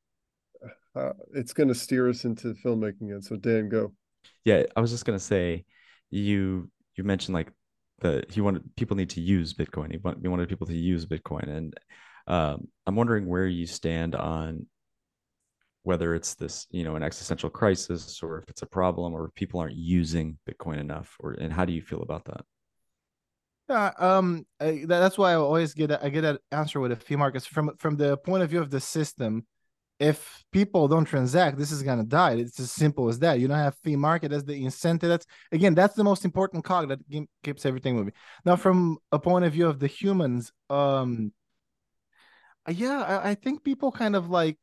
[0.94, 3.92] uh, it's going to steer us into filmmaking, and so Dan, go.
[4.44, 5.64] Yeah, I was just going to say,
[6.10, 7.50] you you mentioned like
[8.00, 9.90] the he wanted people need to use Bitcoin.
[9.90, 11.74] He, want, he wanted people to use Bitcoin, and
[12.26, 14.66] um, I'm wondering where you stand on
[15.82, 19.34] whether it's this you know an existential crisis or if it's a problem or if
[19.34, 22.40] people aren't using bitcoin enough or and how do you feel about that
[23.68, 27.16] yeah, um, I, that's why I always get I get an answer with a fee
[27.16, 29.46] markets from from the point of view of the system.
[30.00, 32.34] If people don't transact, this is gonna die.
[32.34, 33.38] It's as simple as that.
[33.38, 35.08] You don't have fee market as the incentive.
[35.08, 36.98] That's again, that's the most important cog that
[37.42, 38.14] keeps everything moving.
[38.44, 41.32] Now, from a point of view of the humans, um,
[42.68, 44.58] yeah, I, I think people kind of like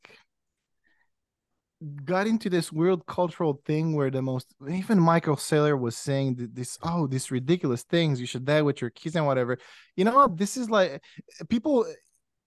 [2.06, 6.78] got into this weird cultural thing where the most even Michael Saylor was saying this
[6.84, 9.58] oh these ridiculous things you should die with your kids and whatever
[9.96, 11.02] you know this is like
[11.50, 11.88] people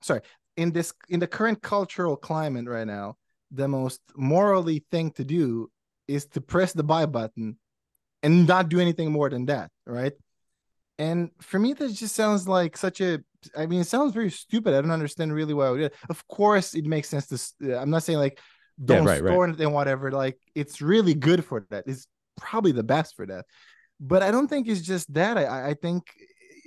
[0.02, 0.20] sorry
[0.56, 3.16] in this in the current cultural climate right now
[3.50, 5.70] the most morally thing to do
[6.08, 7.56] is to press the buy button
[8.22, 10.12] and not do anything more than that right
[10.98, 13.20] and for me that just sounds like such a
[13.56, 14.74] I mean, it sounds very stupid.
[14.74, 15.94] I don't understand really why I would do it.
[16.08, 17.74] Of course, it makes sense to.
[17.74, 18.38] Uh, I'm not saying like
[18.82, 19.54] don't yeah, right, store right.
[19.54, 20.10] it and whatever.
[20.10, 21.84] Like it's really good for that.
[21.86, 23.46] It's probably the best for that.
[24.00, 25.38] But I don't think it's just that.
[25.38, 26.04] I, I think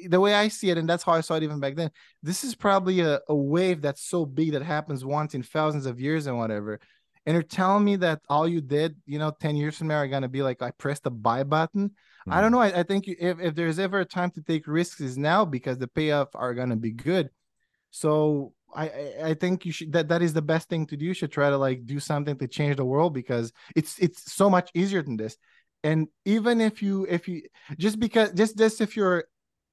[0.07, 1.91] the way I see it, and that's how I saw it even back then,
[2.21, 5.99] this is probably a, a wave that's so big that happens once in thousands of
[5.99, 6.79] years and whatever.
[7.25, 10.07] And you're telling me that all you did, you know, 10 years from now are
[10.07, 11.89] gonna be like I pressed the buy button.
[11.89, 12.33] Mm-hmm.
[12.33, 12.61] I don't know.
[12.61, 15.77] I, I think if, if there's ever a time to take risks is now because
[15.77, 17.29] the payoff are gonna be good.
[17.91, 21.05] So I I think you should that that is the best thing to do.
[21.05, 24.49] You should try to like do something to change the world because it's it's so
[24.49, 25.37] much easier than this.
[25.83, 27.43] And even if you if you
[27.77, 29.25] just because just just if you're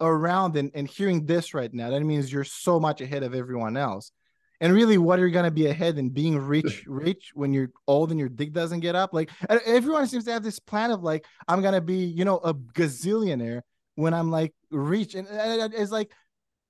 [0.07, 3.77] around and, and hearing this right now, that means you're so much ahead of everyone
[3.77, 4.13] else.
[4.61, 8.11] And really, what are you gonna be ahead in being rich, rich when you're old
[8.11, 9.13] and your dick doesn't get up?
[9.13, 12.55] Like everyone seems to have this plan of like, I'm gonna be, you know, a
[12.55, 13.63] gazillionaire
[13.97, 15.15] when I'm like rich.
[15.15, 16.13] And it's like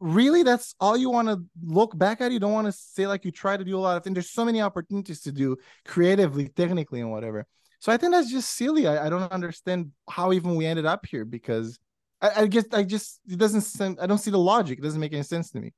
[0.01, 3.24] really that's all you want to look back at you don't want to say like
[3.24, 5.57] you try to do a lot of things there's so many opportunities to do
[5.87, 7.47] creatively technically and whatever
[7.78, 11.07] so i think that's just silly i, I don't understand how even we ended up
[11.07, 11.78] here because
[12.25, 14.79] I, I guess i just it doesn't seem i don't see the logic.
[14.79, 15.72] It doesn't make any sense to me.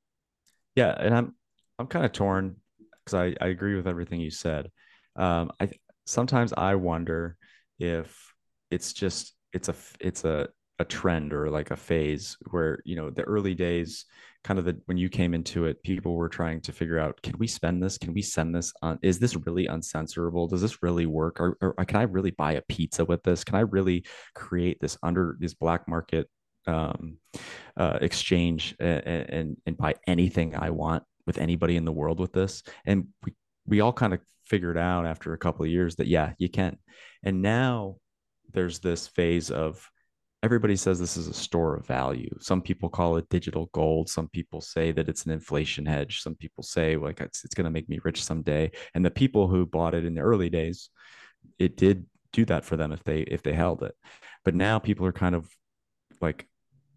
[0.76, 1.34] Yeah, and I'm
[1.78, 2.56] I'm kind of torn
[3.04, 4.70] because I, I agree with everything you said.
[5.16, 5.70] Um, I
[6.04, 7.36] sometimes I wonder
[7.78, 8.34] if
[8.70, 13.08] it's just it's a it's a a trend or like a phase where you know
[13.08, 14.04] the early days
[14.44, 17.36] kind of the when you came into it people were trying to figure out can
[17.38, 17.98] we spend this?
[17.98, 20.48] Can we send this on is this really uncensorable?
[20.48, 21.40] Does this really work?
[21.40, 23.42] Or, or can i really buy a pizza with this?
[23.42, 26.28] Can i really create this under this black market
[26.66, 27.18] um,
[27.76, 32.32] uh, exchange and, and and buy anything i want with anybody in the world with
[32.32, 33.34] this and we
[33.66, 36.76] we all kind of figured out after a couple of years that yeah you can
[37.24, 37.96] and now
[38.52, 39.90] there's this phase of
[40.42, 42.30] everybody says this is a store of value.
[42.40, 44.08] Some people call it digital gold.
[44.08, 46.20] Some people say that it's an inflation hedge.
[46.22, 48.70] Some people say like it's, it's going to make me rich someday.
[48.94, 50.90] And the people who bought it in the early days,
[51.58, 53.94] it did do that for them if they if they held it.
[54.44, 55.50] But now people are kind of
[56.20, 56.46] like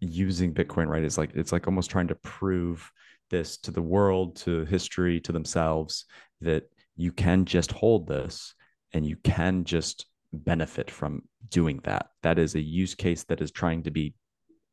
[0.00, 2.90] using Bitcoin right is like it's like almost trying to prove
[3.30, 6.06] this to the world, to history, to themselves
[6.40, 6.64] that
[6.96, 8.54] you can just hold this
[8.92, 12.08] and you can just benefit from doing that.
[12.22, 14.14] That is a use case that is trying to be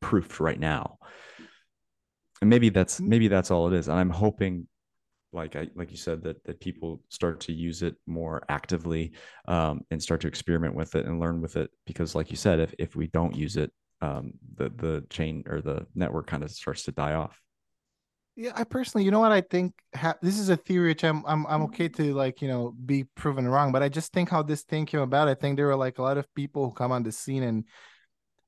[0.01, 0.97] proofed right now.
[2.41, 3.07] And maybe that's mm.
[3.07, 3.88] maybe that's all it is.
[3.88, 4.67] And I'm hoping
[5.34, 9.13] like I like you said that that people start to use it more actively
[9.47, 12.59] um, and start to experiment with it and learn with it because like you said
[12.59, 13.71] if if we don't use it
[14.02, 17.41] um, the the chain or the network kind of starts to die off
[18.38, 19.74] yeah, I personally, you know what I think.
[19.95, 23.04] Ha- this is a theory which I'm, I'm, I'm okay to like, you know, be
[23.04, 23.72] proven wrong.
[23.72, 25.28] But I just think how this thing came about.
[25.28, 27.66] I think there were like a lot of people who come on the scene, and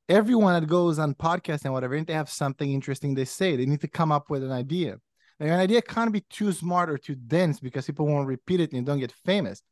[0.07, 3.55] everyone that goes on podcast and whatever, and they have something interesting they say.
[3.55, 4.97] They need to come up with an idea.
[5.39, 8.71] Like, an idea can't be too smart or too dense because people won't repeat it
[8.71, 9.63] and you don't get famous.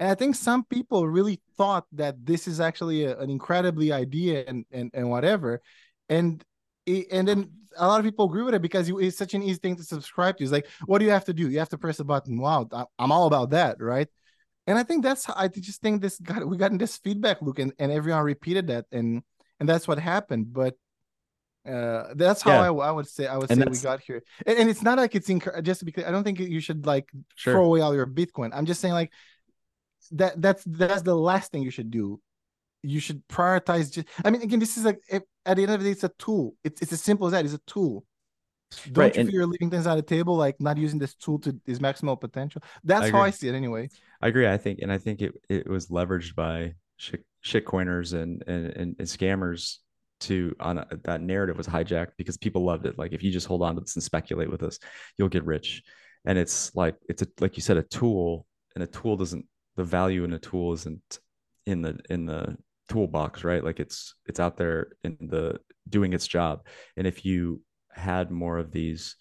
[0.00, 4.44] And I think some people really thought that this is actually a, an incredibly idea
[4.46, 5.62] and, and and whatever.
[6.08, 6.44] And
[6.86, 9.76] and then a lot of people agree with it because it's such an easy thing
[9.76, 10.44] to subscribe to.
[10.44, 11.48] It's like, what do you have to do?
[11.48, 12.40] You have to press a button.
[12.40, 12.68] Wow,
[12.98, 14.08] I'm all about that, right?
[14.66, 17.58] And I think that's I just think this got we got in this feedback loop,
[17.58, 19.22] and, and everyone repeated that, and
[19.60, 20.52] and that's what happened.
[20.52, 20.74] But
[21.68, 22.70] uh that's how yeah.
[22.70, 24.98] I, I would say I would and say we got here, and, and it's not
[24.98, 27.54] like it's inc- just because I don't think you should like sure.
[27.54, 28.50] throw away all your Bitcoin.
[28.52, 29.12] I'm just saying like
[30.12, 32.20] that that's that's the last thing you should do.
[32.82, 35.22] You should prioritize just i mean again this is like at
[35.56, 36.54] the end of the day it's a tool.
[36.64, 37.44] It's, it's as simple as that.
[37.44, 38.04] It's a tool.
[38.86, 41.14] Don't right, you and, feel you're leaving things on the table like not using this
[41.14, 42.62] tool to its maximal potential?
[42.82, 43.88] That's I how i see it anyway.
[44.20, 48.42] I agree i think and i think it, it was leveraged by shit, shitcoiners and,
[48.46, 49.78] and and, and scammers
[50.20, 52.98] to on a, that narrative was hijacked because people loved it.
[52.98, 54.78] Like if you just hold on to this and speculate with us
[55.18, 55.82] you'll get rich.
[56.24, 59.46] And it's like it's a like you said a tool and a tool doesn't
[59.76, 61.18] the value in a tool isn't
[61.66, 62.56] in the in the
[62.88, 63.64] toolbox right?
[63.64, 65.58] Like it's it's out there in the
[65.88, 66.66] doing its job.
[66.96, 69.16] And if you had more of these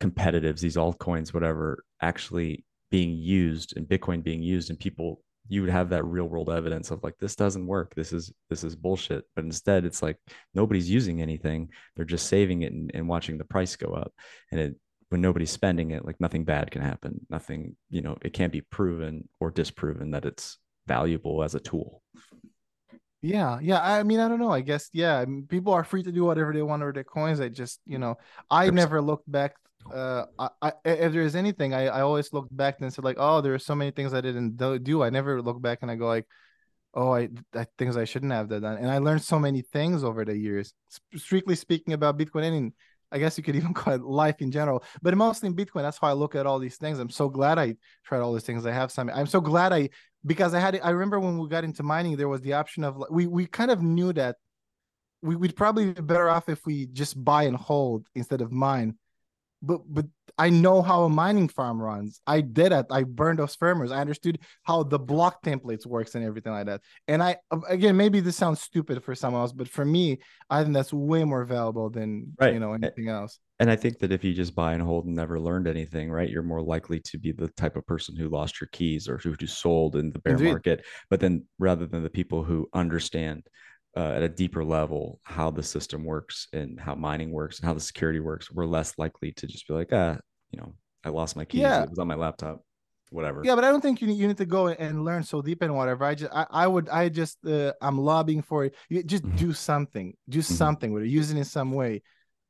[0.00, 5.70] competitives these altcoins whatever actually being used and bitcoin being used and people you would
[5.70, 7.92] have that real world evidence of like this doesn't work.
[7.96, 9.24] This is this is bullshit.
[9.34, 10.16] But instead it's like
[10.54, 11.70] nobody's using anything.
[11.96, 14.12] They're just saving it and, and watching the price go up.
[14.52, 14.76] And it
[15.10, 18.60] when nobody's spending it like nothing bad can happen nothing you know it can't be
[18.60, 22.02] proven or disproven that it's valuable as a tool
[23.22, 23.80] yeah, yeah.
[23.82, 24.50] I mean, I don't know.
[24.50, 25.24] I guess yeah.
[25.48, 27.40] People are free to do whatever they want with their coins.
[27.40, 28.16] I just, you know,
[28.50, 29.56] I never looked back.
[29.92, 33.40] Uh, I, I if there's anything, I, I always looked back and said like, oh,
[33.40, 35.02] there are so many things I didn't do.
[35.02, 36.26] I never look back and I go like,
[36.94, 38.64] oh, I, I things I shouldn't have done.
[38.64, 40.72] And I learned so many things over the years.
[41.16, 42.72] Strictly speaking about Bitcoin, and
[43.12, 45.82] I guess you could even call it life in general, but mostly in Bitcoin.
[45.82, 46.98] That's how I look at all these things.
[46.98, 48.66] I'm so glad I tried all these things.
[48.66, 49.10] I have some.
[49.12, 49.90] I'm so glad I
[50.24, 50.80] because I had.
[50.82, 53.70] I remember when we got into mining, there was the option of we we kind
[53.70, 54.36] of knew that
[55.22, 58.96] we would probably be better off if we just buy and hold instead of mine.
[59.62, 60.06] But but
[60.40, 62.22] I know how a mining farm runs.
[62.26, 62.86] I did it.
[62.90, 63.92] I burned those firmers.
[63.92, 66.80] I understood how the block templates works and everything like that.
[67.08, 67.36] And I
[67.68, 70.18] again, maybe this sounds stupid for someone else, but for me,
[70.48, 72.54] I think that's way more valuable than right.
[72.54, 73.38] you know anything else.
[73.58, 76.30] And I think that if you just buy and hold and never learned anything, right,
[76.30, 79.34] you're more likely to be the type of person who lost your keys or who,
[79.38, 80.52] who sold in the bear Indeed.
[80.52, 80.86] market.
[81.10, 83.46] But then rather than the people who understand
[83.94, 87.74] uh, at a deeper level how the system works and how mining works and how
[87.74, 90.16] the security works, we're less likely to just be like, ah,
[90.50, 90.74] you know,
[91.04, 91.62] I lost my keys.
[91.62, 91.84] Yeah.
[91.84, 92.64] It was on my laptop.
[93.10, 93.42] Whatever.
[93.44, 95.62] Yeah, but I don't think you need, you need to go and learn so deep
[95.62, 96.04] and whatever.
[96.04, 98.74] I just I, I would I just uh, I'm lobbying for it.
[98.88, 99.36] You just mm-hmm.
[99.36, 100.14] do something.
[100.28, 100.54] Do mm-hmm.
[100.54, 101.08] something with it.
[101.08, 102.02] Use it in some way.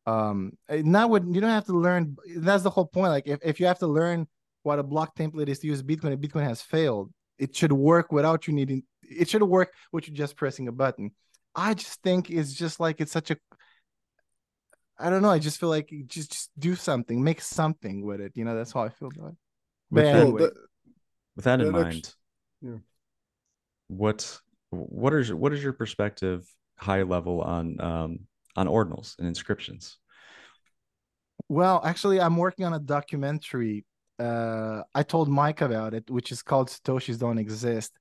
[0.04, 2.14] Um, eh, not what you don't have to learn.
[2.36, 3.08] That's the whole point.
[3.08, 4.28] Like if, if you have to learn
[4.62, 7.10] what a block template is to use Bitcoin, and Bitcoin has failed.
[7.38, 8.82] It should work without you needing.
[9.02, 11.12] It should work with you just pressing a button.
[11.54, 13.36] I just think it's just like it's such a
[15.00, 15.30] I don't know.
[15.30, 18.32] I just feel like just just do something, make something with it.
[18.34, 19.38] You know, that's how I feel about it.
[19.90, 20.54] But With that- anyway, that-
[21.36, 22.14] with that in That actu- mind,
[22.60, 22.78] yeah.
[23.88, 24.40] what
[24.70, 26.46] what is what is your perspective,
[26.78, 28.18] high level on um,
[28.56, 29.98] on ordinals and inscriptions?
[31.48, 33.84] Well, actually, I'm working on a documentary.
[34.18, 37.92] Uh, I told Mike about it, which is called Satoshis Don't Exist.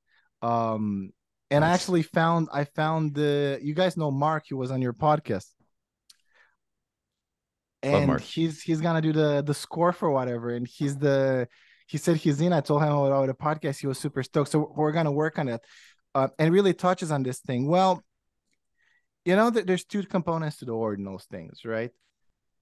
[0.41, 1.11] Um,
[1.49, 4.93] and I actually found I found the you guys know Mark, he was on your
[4.93, 5.47] podcast.
[7.81, 11.47] And he's he's gonna do the the score for whatever, and he's the
[11.87, 12.53] he said he's in.
[12.53, 13.79] I told him about the podcast.
[13.79, 14.51] He was super stoked.
[14.51, 15.61] So we're gonna work on it,
[16.13, 17.67] uh, and really touches on this thing.
[17.67, 18.03] Well,
[19.23, 21.91] you know that there's two components to the ordinals things, right?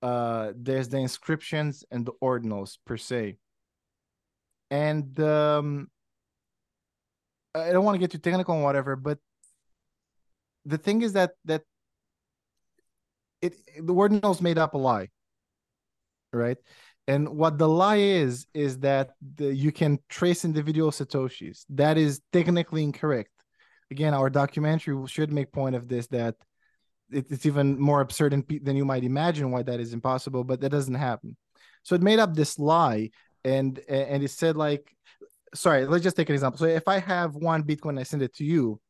[0.01, 3.35] uh there's the inscriptions and the ordinals per se
[4.69, 5.87] and um
[7.55, 9.17] i don't want to get too technical and whatever but
[10.65, 11.63] the thing is that that
[13.41, 15.09] it the ordinals made up a lie
[16.33, 16.57] right?
[17.07, 21.65] And what the lie is is that the, you can trace individual satoshis.
[21.69, 23.31] That is technically incorrect.
[23.89, 26.35] Again our documentary should make point of this that
[27.09, 30.59] it, it's even more absurd than, than you might imagine why that is impossible but
[30.61, 31.37] that doesn't happen.
[31.83, 33.11] So it made up this lie
[33.45, 34.93] and and it said like
[35.55, 36.59] sorry let's just take an example.
[36.59, 38.81] So if i have one bitcoin i send it to you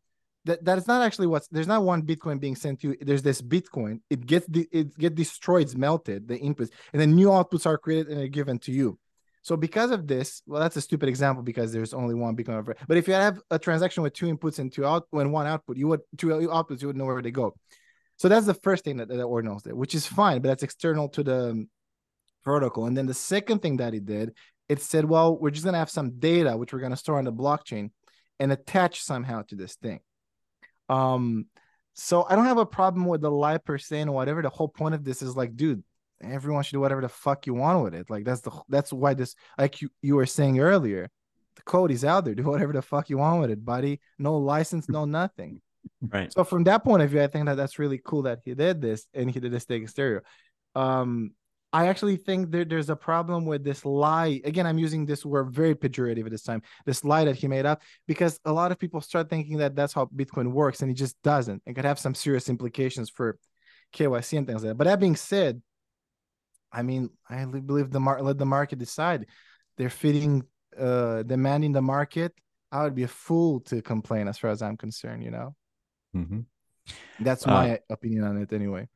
[0.47, 2.97] that that is not actually what's there's not one bitcoin being sent to you.
[2.99, 4.01] There's this bitcoin.
[4.09, 7.77] It gets the it get destroyed it's melted the inputs and then new outputs are
[7.77, 8.97] created and are given to you.
[9.41, 12.75] So because of this well that's a stupid example because there's only one bitcoin over
[12.87, 15.77] but if you have a transaction with two inputs and two out when one output
[15.77, 17.53] you would two outputs you would know where they go.
[18.17, 21.07] So that's the first thing that, that ordinals did, which is fine, but that's external
[21.09, 21.67] to the
[22.43, 22.85] protocol.
[22.87, 24.33] And then the second thing that it did,
[24.67, 27.19] it said, well, we're just going to have some data, which we're going to store
[27.19, 27.91] on the blockchain
[28.39, 29.99] and attach somehow to this thing.
[30.89, 31.47] Um,
[31.93, 34.41] so I don't have a problem with the lie per se and whatever.
[34.41, 35.83] The whole point of this is like, dude,
[36.21, 38.09] everyone should do whatever the fuck you want with it.
[38.09, 41.09] Like that's the that's why this, like you you were saying earlier,
[41.55, 42.35] the code is out there.
[42.35, 43.99] Do whatever the fuck you want with it, buddy.
[44.19, 45.61] No license, no nothing.
[46.01, 46.31] Right.
[46.31, 48.81] So from that point of view, I think that that's really cool that he did
[48.81, 50.21] this and he did this thing stereo.
[50.75, 51.31] Um,
[51.77, 54.41] I actually think there, there's a problem with this lie.
[54.43, 56.63] Again, I'm using this word very pejorative at this time.
[56.87, 59.93] This lie that he made up because a lot of people start thinking that that's
[59.93, 61.61] how Bitcoin works, and it just doesn't.
[61.67, 63.37] It could have some serious implications for
[63.95, 64.77] KYC and things like that.
[64.79, 65.61] But that being said,
[66.73, 69.27] I mean, I believe the mar- let the market decide.
[69.77, 70.45] They're feeding,
[70.79, 72.33] uh, demanding the market.
[72.71, 75.23] I would be a fool to complain, as far as I'm concerned.
[75.23, 75.55] You know.
[76.13, 76.39] hmm
[77.19, 78.87] That's Uh, my opinion on it anyway.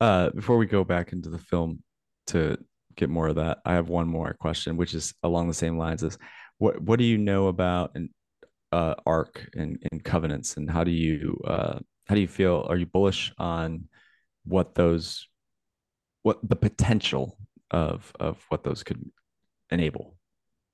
[0.00, 1.82] Uh, before we go back into the film
[2.28, 2.58] to
[2.96, 6.02] get more of that, I have one more question, which is along the same lines
[6.02, 6.18] as
[6.58, 8.10] what what do you know about an
[8.72, 12.66] uh, Ark and, and covenants, and how do you uh, how do you feel?
[12.68, 13.88] Are you bullish on
[14.44, 15.28] what those
[16.22, 17.38] what the potential
[17.70, 19.02] of of what those could
[19.70, 20.16] enable?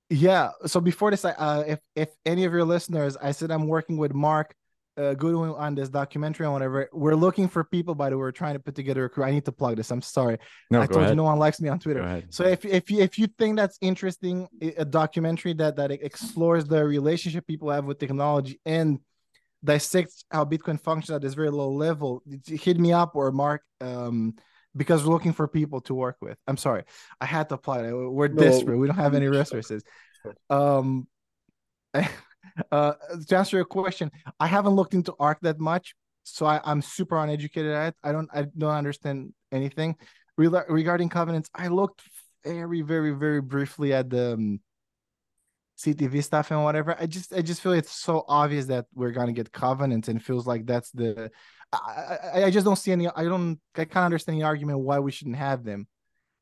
[0.08, 0.50] Yeah.
[0.66, 3.96] So before this, I, uh, if if any of your listeners, I said I'm working
[3.96, 4.54] with Mark
[5.00, 6.88] uh, Goodwin on this documentary and whatever.
[6.92, 7.94] We're looking for people.
[7.94, 9.24] By the way, we're trying to put together a crew.
[9.24, 9.90] I need to plug this.
[9.90, 10.38] I'm sorry.
[10.70, 11.12] No, I go told ahead.
[11.12, 12.22] you no one likes me on Twitter.
[12.30, 16.84] So if if you if you think that's interesting, a documentary that that explores the
[16.84, 18.98] relationship people have with technology and
[19.64, 23.62] dissects how Bitcoin functions at this very low level, hit me up or Mark.
[23.80, 24.34] Um,
[24.76, 26.38] because we're looking for people to work with.
[26.46, 26.84] I'm sorry,
[27.20, 27.82] I had to apply.
[27.82, 27.96] that.
[27.96, 28.78] We're No, desperate.
[28.78, 29.82] We don't have any resources.
[30.50, 31.08] Um,
[32.70, 32.92] uh,
[33.26, 37.18] to answer your question, I haven't looked into Ark that much, so I, I'm super
[37.18, 37.94] uneducated at it.
[38.02, 39.96] I don't I don't understand anything
[40.38, 41.50] Rela- regarding covenants.
[41.54, 42.02] I looked
[42.44, 44.60] very very very briefly at the um,
[45.78, 46.96] CTV stuff and whatever.
[46.98, 50.46] I just I just feel it's so obvious that we're gonna get covenants and feels
[50.46, 51.30] like that's the
[51.72, 54.98] I, I I just don't see any I don't I can't understand the argument why
[54.98, 55.86] we shouldn't have them.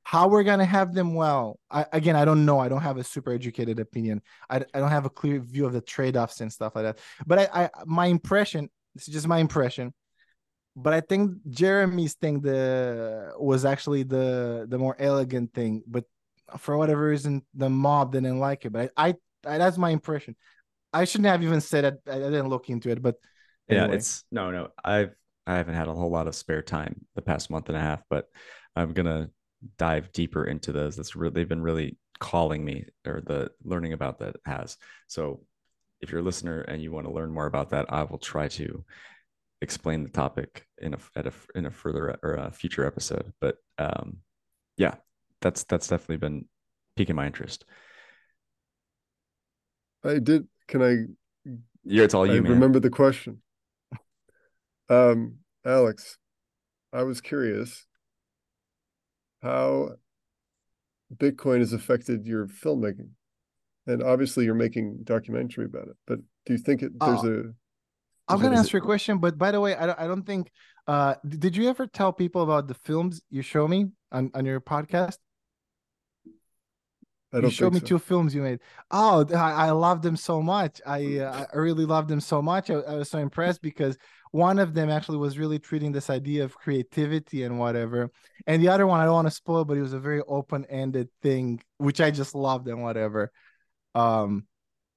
[0.09, 1.13] How we're gonna have them?
[1.13, 2.59] Well, I, again, I don't know.
[2.59, 4.23] I don't have a super educated opinion.
[4.49, 6.99] I, I don't have a clear view of the trade offs and stuff like that.
[7.27, 8.71] But I, I my impression.
[8.95, 9.93] This is just my impression.
[10.75, 15.83] But I think Jeremy's thing the was actually the the more elegant thing.
[15.87, 16.05] But
[16.57, 18.73] for whatever reason, the mob didn't like it.
[18.73, 19.15] But I, I,
[19.47, 20.37] I that's my impression.
[20.91, 22.01] I shouldn't have even said it.
[22.07, 23.03] I didn't look into it.
[23.03, 23.17] But
[23.69, 25.15] yeah it's no no i've
[25.47, 28.03] i haven't had a whole lot of spare time the past month and a half
[28.09, 28.31] but
[28.75, 29.29] i'm gonna
[29.77, 34.19] dive deeper into those that's really they've been really calling me or the learning about
[34.19, 35.41] that has so
[36.01, 38.49] if you're a listener and you want to learn more about that i will try
[38.49, 38.85] to
[39.61, 43.57] explain the topic in a at a in a further or a future episode but
[43.79, 44.19] um
[44.77, 44.95] yeah
[45.41, 46.45] that's that's definitely been
[46.97, 47.65] piquing my interest
[50.05, 50.47] I did.
[50.67, 51.51] Can I?
[51.85, 53.43] yeah it's all I you man remember the question.
[54.91, 56.17] Um, Alex,
[56.95, 57.85] I was curious.
[59.43, 59.91] How
[61.15, 63.11] Bitcoin has affected your filmmaking.
[63.87, 65.97] And obviously, you're making documentary about it.
[66.07, 67.43] But do you think it, there's Oh, a
[68.31, 70.51] I'm gonna Is answer your question, but by the way, I don't, I don't think.
[70.87, 74.61] Uh, did you ever tell people about the films you show me on on your
[74.61, 75.17] podcast?
[77.33, 77.87] I You showed me so.
[77.87, 78.61] two films you made.
[78.91, 80.81] Oh, I, I love them so much.
[80.87, 82.71] I uh, I really love them so much.
[82.71, 83.99] I, I was so impressed because
[84.31, 88.11] one of them actually was really treating this idea of creativity and whatever,
[88.47, 90.65] and the other one I don't want to spoil, but it was a very open
[90.67, 93.31] ended thing, which I just loved and whatever.
[93.95, 94.47] Um,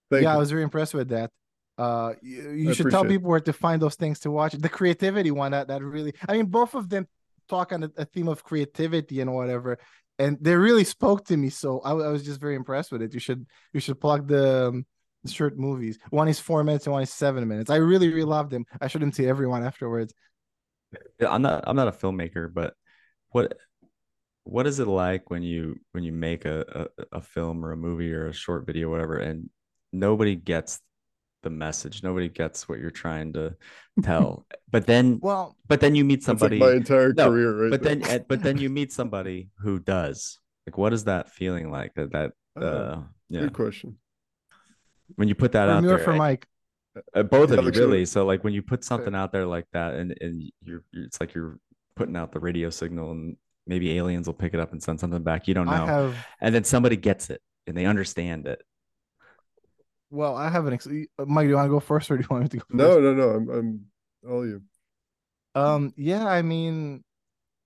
[0.10, 1.32] Thank yeah, I was very impressed with that.
[1.78, 4.54] Uh, you, you should tell people where to find those things to watch.
[4.54, 7.08] The creativity one that that really, I mean, both of them
[7.50, 9.80] talk on a, a theme of creativity and whatever,
[10.20, 11.50] and they really spoke to me.
[11.50, 13.14] So I, I was just very impressed with it.
[13.14, 14.86] You should you should plug um, the
[15.28, 16.00] short movies.
[16.10, 17.70] One is four minutes and one is seven minutes.
[17.70, 18.66] I really really loved them.
[18.80, 20.14] I showed them to everyone afterwards.
[21.20, 22.74] Yeah, I'm not I'm not a filmmaker, but
[23.30, 23.58] what
[24.44, 27.78] what is it like when you when you make a, a, a film or a
[27.78, 29.50] movie or a short video, whatever, and
[29.94, 30.80] nobody gets
[31.44, 33.56] the message, nobody gets what you're trying to
[34.04, 34.46] tell.
[34.72, 37.72] But then Well, but then you meet That's like somebody my entire No, career, right?
[37.72, 37.96] but there.
[38.00, 40.40] then but then you meet somebody who does.
[40.66, 43.98] Like what is that feeling like that that uh yeah Good question.
[45.16, 46.48] When you put that for out there for Mike.
[47.16, 49.94] uh, both of you really so like when you put something out there like that
[49.96, 51.58] and and you're you're- it's like you're
[51.96, 53.38] putting out the radio signal and
[53.68, 56.54] maybe aliens will pick it up and send something back you don't know have and
[56.54, 58.62] then somebody gets it and they understand it
[60.14, 60.88] well, I have an ex-
[61.26, 61.46] Mike.
[61.46, 62.66] Do you want to go first or do you want me to go?
[62.72, 63.00] No, first?
[63.02, 63.30] no, no.
[63.30, 63.86] I'm, I'm
[64.30, 64.62] all you.
[65.56, 67.04] Um, yeah, I mean,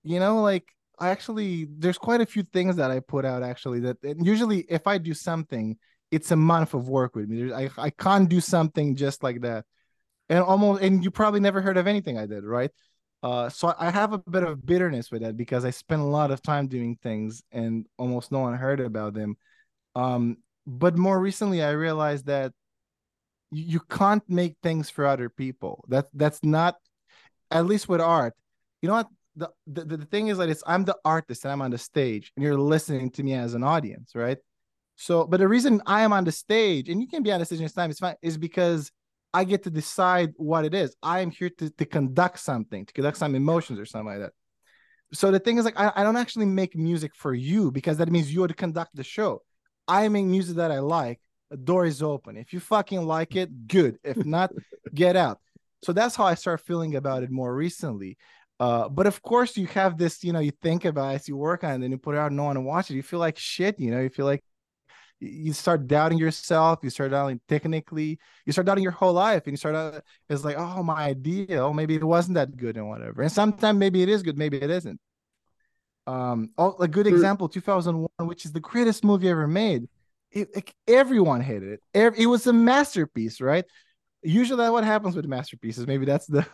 [0.03, 0.65] you know, like
[0.99, 4.59] I actually there's quite a few things that I put out actually that and usually
[4.69, 5.77] if I do something,
[6.12, 7.51] it's a month of work with me.
[7.53, 9.66] I I can't do something just like that.
[10.30, 12.72] And almost and you probably never heard of anything I did, right?
[13.24, 16.32] Uh so I have a bit of bitterness with that because I spent a lot
[16.32, 19.38] of time doing things and almost no one heard about them.
[19.95, 20.38] Um
[20.68, 22.53] but more recently I realized that
[23.51, 25.86] you, you can't make things for other people.
[25.89, 26.76] That that's not
[27.51, 28.34] at least with art,
[28.82, 29.10] you know what?
[29.38, 32.32] The, the the thing is that it's I'm the artist and I'm on the stage
[32.36, 34.38] and you're listening to me as an audience, right?
[34.95, 37.45] So, but the reason I am on the stage and you can be on the
[37.45, 38.91] stage anytime, it's fine, is because
[39.33, 40.95] I get to decide what it is.
[41.03, 44.31] I am here to, to conduct something, to conduct some emotions or something like that.
[45.13, 48.09] So the thing is, like, I, I don't actually make music for you because that
[48.09, 49.41] means you would conduct the show.
[49.87, 51.19] I make music that I like.
[51.51, 52.37] The door is open.
[52.37, 53.97] If you fucking like it, good.
[54.03, 54.51] If not,
[54.93, 55.39] get out.
[55.83, 58.17] So that's how I start feeling about it more recently.
[58.59, 61.63] Uh, but of course, you have this, you know, you think about it, you work
[61.63, 62.95] on it, and you put it out, no one to watch it.
[62.95, 64.43] You feel like shit, you know, you feel like
[65.20, 69.53] you start doubting yourself, you start doubting technically, you start doubting your whole life, and
[69.53, 72.88] you start out, it's like, oh, my idea, oh, maybe it wasn't that good and
[72.89, 73.22] whatever.
[73.22, 74.99] And sometimes maybe it is good, maybe it isn't.
[76.07, 79.88] Um, oh, a good example, 2001, which is the greatest movie ever made.
[80.32, 82.13] It, it- everyone hated it.
[82.18, 83.66] It was a masterpiece, right?
[84.26, 85.88] Usually, that's what happens with masterpieces.
[85.88, 86.45] Maybe that's the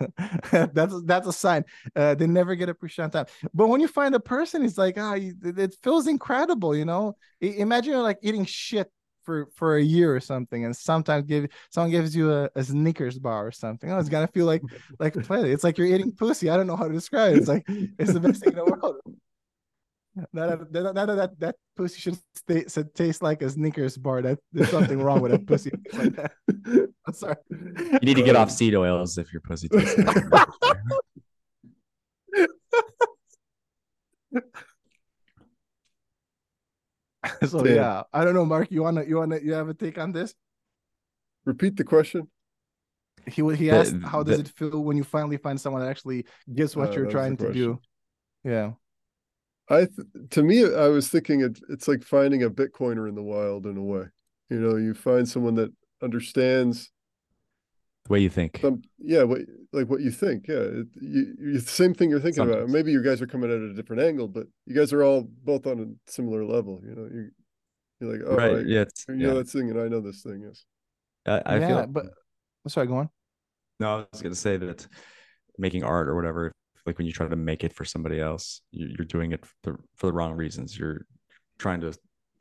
[0.74, 1.64] that's that's a sign.
[1.96, 3.34] Uh, they never get appreciated on time.
[3.54, 6.76] But when you find a person, it's like, ah, you- it, feels incredible.
[6.76, 8.92] You know, imagine you're like eating shit
[9.24, 13.18] for for a year or something, and sometimes give someone gives you a, a Snickers
[13.20, 13.92] bar or something.
[13.92, 14.64] Oh, it's gonna feel like
[15.00, 15.52] like play.
[15.52, 16.50] It's like you're eating pussy.
[16.50, 17.38] I don't know how to describe it.
[17.38, 18.98] It's like it's the best thing in the world.
[20.34, 24.22] Not that, that, that that pussy should stay, should taste like a Snickers bar.
[24.22, 25.72] That there's something wrong with that pussy.
[25.94, 26.34] Like that.
[27.08, 27.38] I'm sorry.
[27.50, 30.48] you need to get off seed oils if your pussy tastes like
[37.48, 37.76] so Damn.
[37.76, 38.72] yeah, I don't know, Mark.
[38.72, 40.34] You wanna you wanna you have a take on this?
[41.46, 42.28] Repeat the question.
[43.28, 45.90] He he The- asked, "How does the- it feel when you finally find someone that
[45.90, 47.80] actually gets what Uh, you're that was the trying to do?"
[48.44, 48.72] Yeah.
[49.72, 53.24] I th- to me, I was thinking it, it's like finding a Bitcoiner in the
[53.24, 54.04] wild in a way.
[54.50, 55.72] You know, you find someone that
[56.04, 56.92] understands
[58.06, 59.42] the way you think some, yeah, what
[59.72, 60.48] like what you think.
[60.48, 62.68] Yeah, it, you, you the same thing you're thinking about.
[62.68, 65.04] Maybe you guys are coming at it at a different angle, but you guys are
[65.04, 66.82] all both on a similar level.
[66.84, 67.30] You know, you
[68.00, 70.02] you're like, oh, right I, yeah it's, you yeah know that thing, and I know
[70.02, 70.44] this thing.
[70.46, 70.66] Yes.
[71.26, 72.06] I, I yeah, feel but
[72.68, 73.10] sorry, go on.
[73.80, 74.86] No, I was gonna say that
[75.58, 76.52] making art or whatever,
[76.86, 79.56] like when you try to make it for somebody else, you- you're doing it for
[79.64, 80.78] the, for the wrong reasons.
[80.78, 81.06] You're
[81.60, 81.94] trying to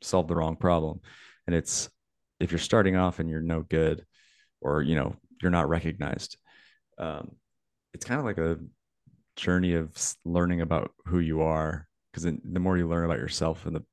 [0.02, 1.00] solve the wrong problem,
[1.46, 1.88] and it's
[2.40, 4.04] if you're starting off and you're no good,
[4.60, 6.38] or you know you're not recognized,
[6.98, 7.32] um,
[7.94, 8.58] it's kind of like a
[9.36, 9.90] journey of
[10.24, 11.86] learning about who you are.
[12.12, 13.84] Because the more you learn about yourself, and the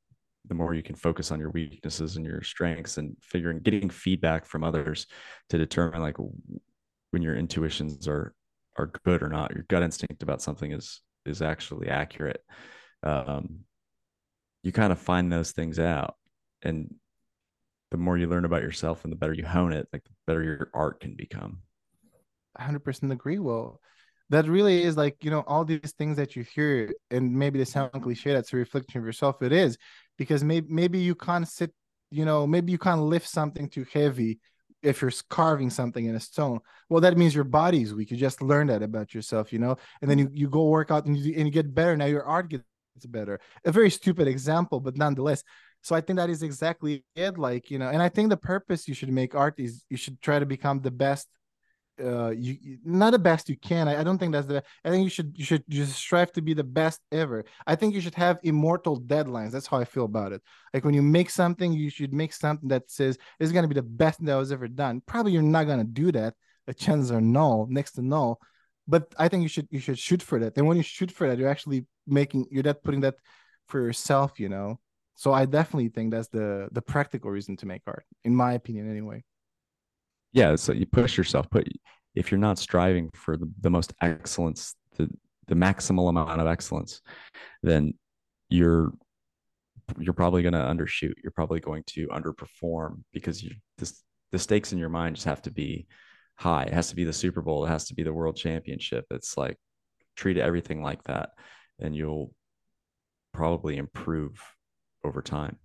[0.47, 4.45] the more you can focus on your weaknesses and your strengths, and figuring getting feedback
[4.45, 5.07] from others
[5.49, 6.17] to determine like
[7.11, 8.33] when your intuitions are
[8.78, 12.41] are good or not your gut instinct about something is is actually accurate
[13.03, 13.61] um
[14.67, 16.15] you kind of find those things out.
[16.61, 16.93] And
[17.91, 20.43] the more you learn about yourself and the better you hone it like the better
[20.43, 21.59] your art can become.
[22.59, 23.39] 100% agree.
[23.39, 23.80] Well
[24.30, 27.63] that really is like you know all these things that you hear and maybe they
[27.63, 29.78] sound cliche that's a reflection of yourself it is
[30.17, 31.71] because maybe maybe you can't sit
[32.11, 34.38] you know maybe you can't lift something too heavy
[34.84, 36.59] if you're carving something in a stone
[36.89, 38.11] well that means your body's weak.
[38.11, 39.75] You just learn that about yourself you know?
[40.01, 40.21] And then mm.
[40.21, 41.95] you, you go work out and you, and you get better.
[41.97, 42.63] Now your art gets
[43.07, 43.39] better.
[43.65, 45.43] A very stupid example but nonetheless.
[45.82, 48.88] So i think that is exactly it like you know and i think the purpose
[48.88, 51.28] you should make art is you should try to become the best
[52.03, 53.87] uh you not the best you can.
[53.87, 56.41] I, I, don't think that's the i think you should you should just strive to
[56.41, 57.45] be the best ever.
[57.65, 59.51] I think you should have immortal deadlines.
[59.51, 60.41] That's how i feel about it.
[60.73, 63.79] Like when you make something you should make something that says it's going to be
[63.79, 65.01] the best that was ever done.
[65.05, 66.35] Probably you're not going to do that.
[66.67, 68.39] The chances are null next to null.
[68.87, 70.57] But i think you should you should shoot for that.
[70.57, 73.15] And when you shoot for that you're actually making you're not putting that
[73.67, 74.79] for yourself you know?
[75.15, 78.89] So i definitely think that's the the practical reason to make art in my opinion
[78.89, 79.23] anyway
[80.34, 81.67] yeah so you push yourself put
[82.15, 85.09] if you're not striving for the, the most excellence the
[85.47, 87.01] the maximal amount of excellence
[87.63, 87.93] then
[88.49, 88.91] you're
[89.99, 91.13] you're probably going to undershoot.
[91.23, 95.41] You're probably going to underperform because you this the stakes in your mind just have
[95.43, 95.88] to be
[96.36, 96.63] high.
[96.63, 97.65] It has to be the super bowl.
[97.65, 99.05] It has to be the world championship.
[99.11, 99.57] It's like
[100.15, 101.30] treat everything like that
[101.80, 102.34] and you'll
[103.34, 104.41] probably improve
[105.03, 105.57] over time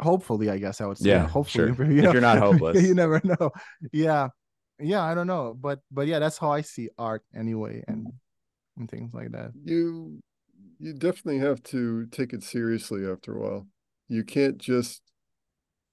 [0.00, 1.86] hopefully i guess i would say yeah hopefully sure.
[1.90, 2.82] you know, if you're not hopeless.
[2.82, 3.50] you never know.
[3.92, 4.28] Yeah.
[4.78, 8.06] Yeah i don't know but but yeah that's how i see art anyway and
[8.76, 9.52] and things like that.
[9.64, 10.22] You
[10.78, 13.66] you definitely have to take it seriously after a while.
[14.08, 15.02] You can't just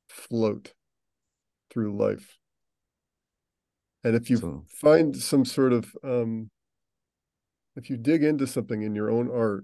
[0.09, 0.73] float
[1.71, 2.37] through life.
[4.03, 6.49] And if you so, find some sort of um
[7.75, 9.63] if you dig into something in your own art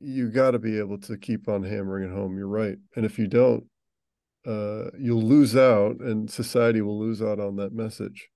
[0.00, 2.36] you got to be able to keep on hammering it home.
[2.36, 2.76] You're right.
[2.96, 3.64] And if you don't,
[4.46, 8.28] uh, you'll lose out, and society will lose out on that message.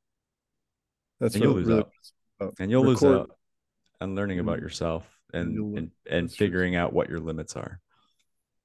[1.18, 1.90] That's and you'll lose really out.
[2.42, 2.54] out.
[2.58, 3.02] And you'll Record.
[3.02, 3.30] lose out
[4.00, 6.80] on learning about yourself and and, and, and figuring true.
[6.80, 7.80] out what your limits are.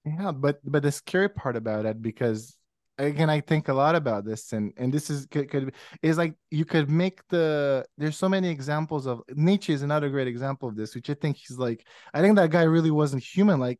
[0.05, 2.55] Yeah, but but the scary part about it because
[2.99, 6.35] again i think a lot about this and and this is could, could is like
[6.51, 10.75] you could make the there's so many examples of nietzsche is another great example of
[10.75, 13.79] this which i think he's like i think that guy really wasn't human like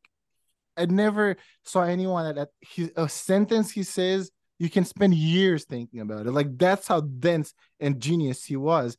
[0.78, 5.66] i never saw anyone that, that he, a sentence he says you can spend years
[5.66, 8.98] thinking about it like that's how dense and genius he was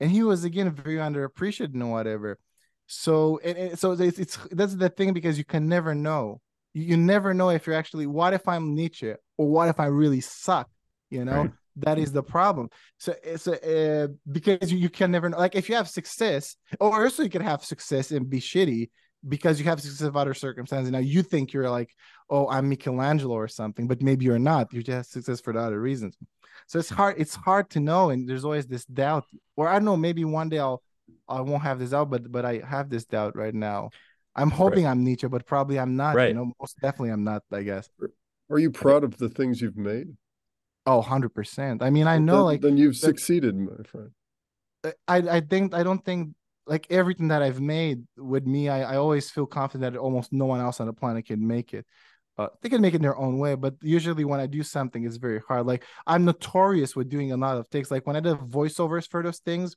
[0.00, 2.38] and he was again very underappreciated and whatever.
[2.86, 6.40] So and, and so it's, it's that's the thing because you can never know.
[6.72, 10.20] You never know if you're actually what if i'm nietzsche or what if i really
[10.20, 10.68] suck
[11.08, 11.50] you know right.
[11.76, 12.68] that is the problem
[12.98, 16.56] so it's a, uh, because you, you can never know like if you have success
[16.78, 18.90] or also you can have success and be shitty
[19.26, 21.90] because you have success of other circumstances now you think you're like
[22.28, 25.58] oh i'm michelangelo or something but maybe you're not you just have success for the
[25.58, 26.18] other reasons
[26.66, 29.24] so it's hard it's hard to know and there's always this doubt
[29.56, 30.82] or i don't know maybe one day i'll
[31.28, 33.88] i won't have this out but but i have this doubt right now
[34.36, 34.90] I'm hoping right.
[34.90, 36.14] I'm Nietzsche, but probably I'm not.
[36.14, 36.28] Right.
[36.28, 37.90] You know, most definitely I'm not, I guess.
[38.50, 40.08] Are you proud of the things you've made?
[40.86, 41.82] Oh, 100%.
[41.82, 44.10] I mean, I know then, like then you've succeeded, my friend.
[45.06, 46.34] I I think I don't think
[46.66, 50.46] like everything that I've made with me, I, I always feel confident that almost no
[50.46, 51.86] one else on the planet can make it.
[52.38, 55.04] Uh, they can make it in their own way, but usually when I do something,
[55.04, 55.66] it's very hard.
[55.66, 57.90] Like I'm notorious with doing a lot of takes.
[57.90, 59.76] Like when I did voiceovers for those things.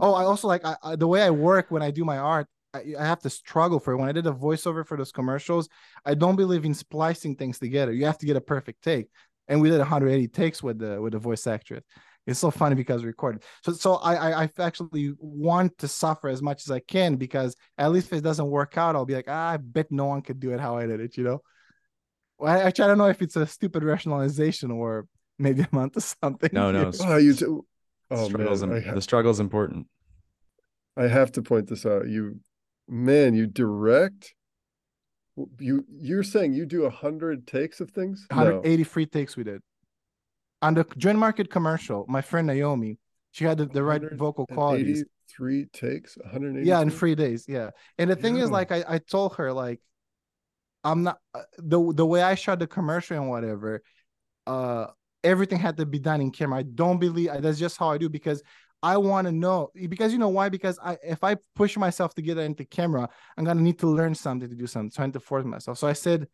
[0.00, 2.46] Oh, I also like I, I, the way I work when I do my art.
[2.74, 3.96] I, I have to struggle for it.
[3.96, 5.68] When I did a voiceover for those commercials,
[6.04, 7.92] I don't believe in splicing things together.
[7.92, 9.08] You have to get a perfect take,
[9.48, 11.84] and we did 180 takes with the with the voice actress.
[12.26, 13.42] It's so funny because we recorded.
[13.64, 17.90] So so I I actually want to suffer as much as I can because at
[17.90, 20.40] least if it doesn't work out, I'll be like, ah, I bet no one could
[20.40, 21.16] do it how I did it.
[21.16, 21.42] You know.
[22.38, 25.06] Well, I, actually, I don't know if it's a stupid rationalization or
[25.38, 26.50] maybe I'm onto something.
[26.52, 26.90] No, no.
[27.00, 27.66] Oh, you too.
[28.10, 29.86] Oh, the, man, the struggle is important.
[30.96, 32.08] I have to point this out.
[32.08, 32.38] You
[32.88, 34.34] man, you direct.
[35.58, 38.26] You you're saying you do a hundred takes of things?
[38.30, 38.84] 180 no.
[38.84, 39.62] free takes we did.
[40.60, 42.98] On the JoinMarket commercial, my friend Naomi,
[43.32, 45.04] she had the, the right vocal qualities.
[45.34, 46.68] Three takes, 180.
[46.68, 47.46] Yeah, in three days.
[47.48, 48.44] Yeah, and the thing yeah.
[48.44, 49.80] is, like, I, I told her, like,
[50.84, 53.82] I'm not uh, the the way I shot the commercial and whatever.
[54.46, 54.86] Uh,
[55.24, 56.58] everything had to be done in camera.
[56.58, 58.42] I don't believe that's just how I do because
[58.82, 60.48] I want to know because you know why?
[60.48, 64.14] Because I if I push myself to get into camera, I'm gonna need to learn
[64.14, 65.78] something to do something, trying to force myself.
[65.78, 66.28] So I said,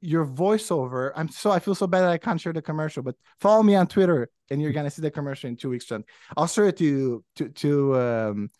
[0.00, 1.12] your voiceover.
[1.16, 3.74] I'm so I feel so bad that I can't share the commercial, but follow me
[3.74, 5.86] on Twitter and you're gonna see the commercial in two weeks.
[5.86, 6.04] John.
[6.36, 8.50] I'll share it to to to um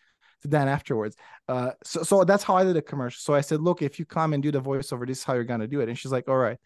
[0.43, 1.17] to Dan afterwards.
[1.49, 3.21] Uh, so so that's how I did a commercial.
[3.21, 5.45] So I said, look, if you come and do the voiceover, this is how you're
[5.45, 5.89] gonna do it.
[5.89, 6.59] And she's like, all right.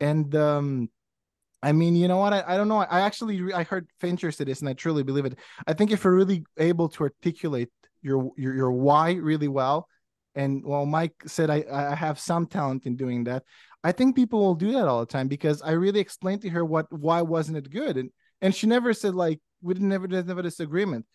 [0.00, 0.88] And um,
[1.62, 2.32] I mean, you know what?
[2.32, 2.78] I, I don't know.
[2.78, 5.38] I actually I heard Fincher say this, and I truly believe it.
[5.66, 7.70] I think if you're really able to articulate
[8.02, 9.88] your your your why really well,
[10.34, 13.42] and well, Mike said I I have some talent in doing that.
[13.82, 16.64] I think people will do that all the time because I really explained to her
[16.64, 20.42] what why wasn't it good, and and she never said like we didn't never never
[20.42, 21.06] disagreement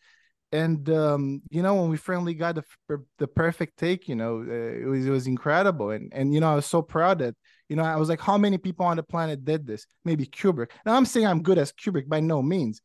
[0.54, 4.54] and um, you know when we finally got the the perfect take you know uh,
[4.54, 7.36] it was it was incredible and and you know I was so proud that
[7.70, 10.72] you know I was like how many people on the planet did this maybe Kubrick
[10.86, 12.82] now I'm saying I'm good as Kubrick by no means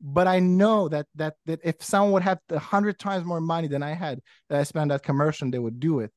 [0.00, 3.68] but I know that that that if someone would have a hundred times more money
[3.68, 6.10] than I had that I spent that commercial they would do it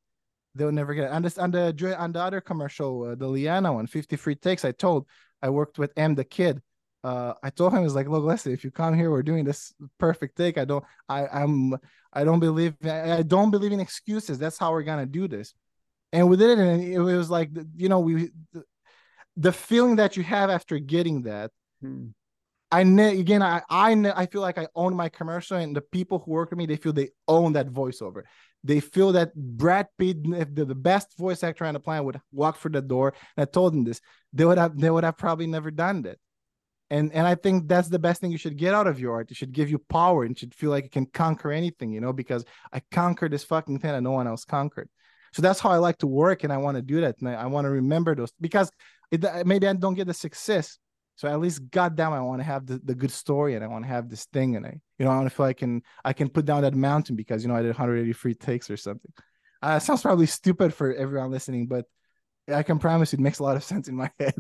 [0.56, 3.28] they would never get it And this on the on the other commercial uh, the
[3.28, 5.08] Liana one 53 takes I told
[5.42, 6.62] I worked with M the kid
[7.04, 9.44] uh, I told him, I was like, look, listen, if you come here, we're doing
[9.44, 10.58] this perfect take.
[10.58, 11.76] I don't, I, I'm,
[12.14, 14.40] I don't believe, I don't believe in excuses.
[14.40, 15.54] That's how we're gonna do this.
[16.14, 18.30] And we did it, and it was like, you know, we,
[19.36, 21.52] the, feeling that you have after getting that.
[21.82, 22.10] Hmm.
[22.72, 26.20] I know again, I I I feel like I own my commercial, and the people
[26.20, 28.24] who work with me, they feel they own that voiceover.
[28.64, 32.22] They feel that Brad Pitt, if the, the best voice actor on the planet, would
[32.32, 33.14] walk through the door.
[33.36, 34.00] And I told them this,
[34.32, 36.18] they would have they would have probably never done that
[36.94, 39.32] and and i think that's the best thing you should get out of your art
[39.32, 42.14] it should give you power and should feel like you can conquer anything you know
[42.14, 44.90] because i conquered this fucking thing that no one else conquered
[45.34, 47.34] so that's how i like to work and i want to do that and i,
[47.34, 48.72] I want to remember those because
[49.12, 50.78] it, maybe i don't get the success
[51.16, 53.84] so at least goddamn i want to have the, the good story and i want
[53.84, 56.14] to have this thing and i you know i want to feel i can i
[56.14, 59.12] can put down that mountain because you know i did 183 takes or something
[59.62, 61.86] uh, sounds probably stupid for everyone listening but
[62.54, 64.34] i can promise it makes a lot of sense in my head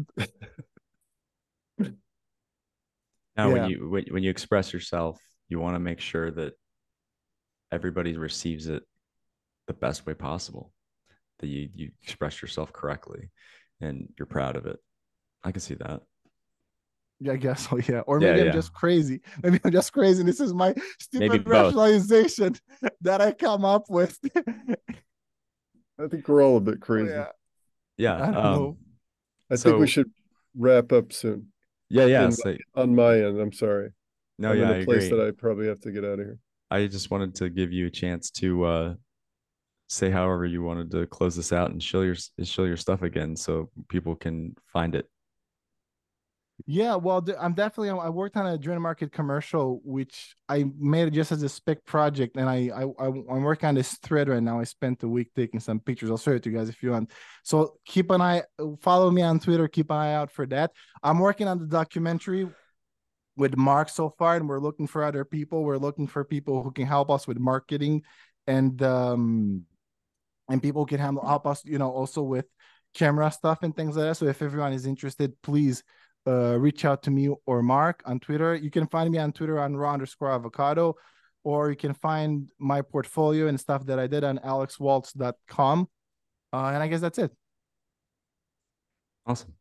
[3.36, 3.54] Now, yeah.
[3.54, 5.20] when you when, when you express yourself,
[5.50, 6.54] you want to make sure that
[7.72, 8.84] everybody receives it
[9.68, 10.72] the best way possible.
[11.40, 13.30] That you you express yourself correctly,
[13.82, 14.80] and you're proud of it.
[15.44, 16.02] I can see that.
[17.20, 17.78] Yeah, I guess so.
[17.88, 18.54] Yeah, or maybe yeah, I'm yeah.
[18.54, 19.22] just crazy.
[19.44, 20.20] Maybe I'm just crazy.
[20.22, 22.56] And this is my stupid rationalization
[23.02, 24.18] that I come up with.
[26.00, 27.12] I think we're all a bit crazy.
[27.12, 27.28] Yeah,
[27.98, 28.16] yeah.
[28.16, 28.78] I, um,
[29.50, 30.12] I so, think we should
[30.58, 31.48] wrap up soon.
[31.90, 32.30] Yeah, yeah.
[32.44, 33.92] My, on my end, I'm sorry.
[34.40, 35.18] No, I'm yeah, in a I place agree.
[35.18, 36.40] that I probably have to get out of here.
[36.72, 38.94] I just wanted to give you a chance to uh,
[39.94, 43.36] say however you wanted to close this out and show your show your stuff again,
[43.36, 45.08] so people can find it.
[46.66, 47.90] Yeah, well, I'm definitely.
[47.90, 52.38] I worked on a Dream Market commercial, which I made just as a spec project,
[52.38, 54.60] and I, I I'm working on this thread right now.
[54.60, 56.10] I spent a week taking some pictures.
[56.10, 57.12] I'll show it to you guys if you want.
[57.44, 58.44] So keep an eye,
[58.82, 59.68] follow me on Twitter.
[59.68, 60.72] Keep an eye out for that.
[61.02, 62.48] I'm working on the documentary
[63.36, 65.64] with Mark so far, and we're looking for other people.
[65.64, 68.04] We're looking for people who can help us with marketing,
[68.48, 69.66] and um,
[70.50, 72.46] and people can help us, you know, also with
[72.94, 74.16] camera stuff and things like that.
[74.16, 75.84] So if everyone is interested, please
[76.28, 78.56] uh, reach out to me or Mark on Twitter.
[78.56, 80.96] You can find me on Twitter on raw underscore avocado,
[81.44, 85.88] or you can find my portfolio and stuff that I did on alexwaltz.com.
[86.54, 87.32] Uh, and I guess that's it.
[89.26, 89.54] Awesome.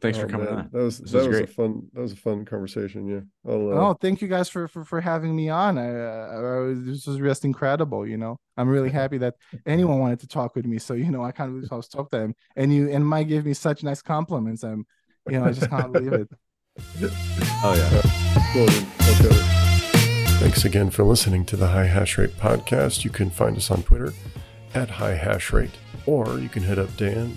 [0.00, 0.58] Thanks oh, for coming man.
[0.58, 0.70] on.
[0.72, 3.06] That was this that was, was a fun that was a fun conversation.
[3.06, 3.50] Yeah.
[3.50, 3.52] Uh...
[3.52, 5.76] Oh, thank you guys for for, for having me on.
[5.76, 8.06] I, uh, I this was just incredible.
[8.06, 9.34] You know, I'm really happy that
[9.66, 10.78] anyone wanted to talk with me.
[10.78, 13.44] So you know, I kind of was talk to them, and you and Mike gave
[13.44, 14.64] me such nice compliments.
[14.64, 14.86] I'm
[15.28, 16.28] you know, I just can't believe it.
[17.62, 18.00] Oh yeah.
[18.56, 19.60] Okay.
[20.40, 23.04] Thanks again for listening to the High Hash Rate podcast.
[23.04, 24.14] You can find us on Twitter
[24.72, 25.76] at High Hash Rate,
[26.06, 27.36] or you can hit up Dan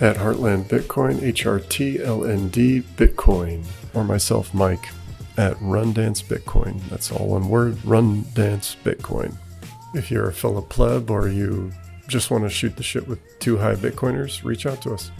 [0.00, 3.64] at Heartland Bitcoin, H R T L N D Bitcoin,
[3.94, 4.88] or myself, Mike,
[5.36, 6.80] at Run Dance Bitcoin.
[6.88, 9.36] That's all one word, Run Dance Bitcoin.
[9.94, 11.72] If you're a fellow pleb or you
[12.08, 15.10] just want to shoot the shit with two high Bitcoiners, reach out to us.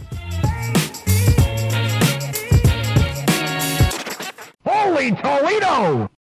[4.65, 6.07] Holy Toledo!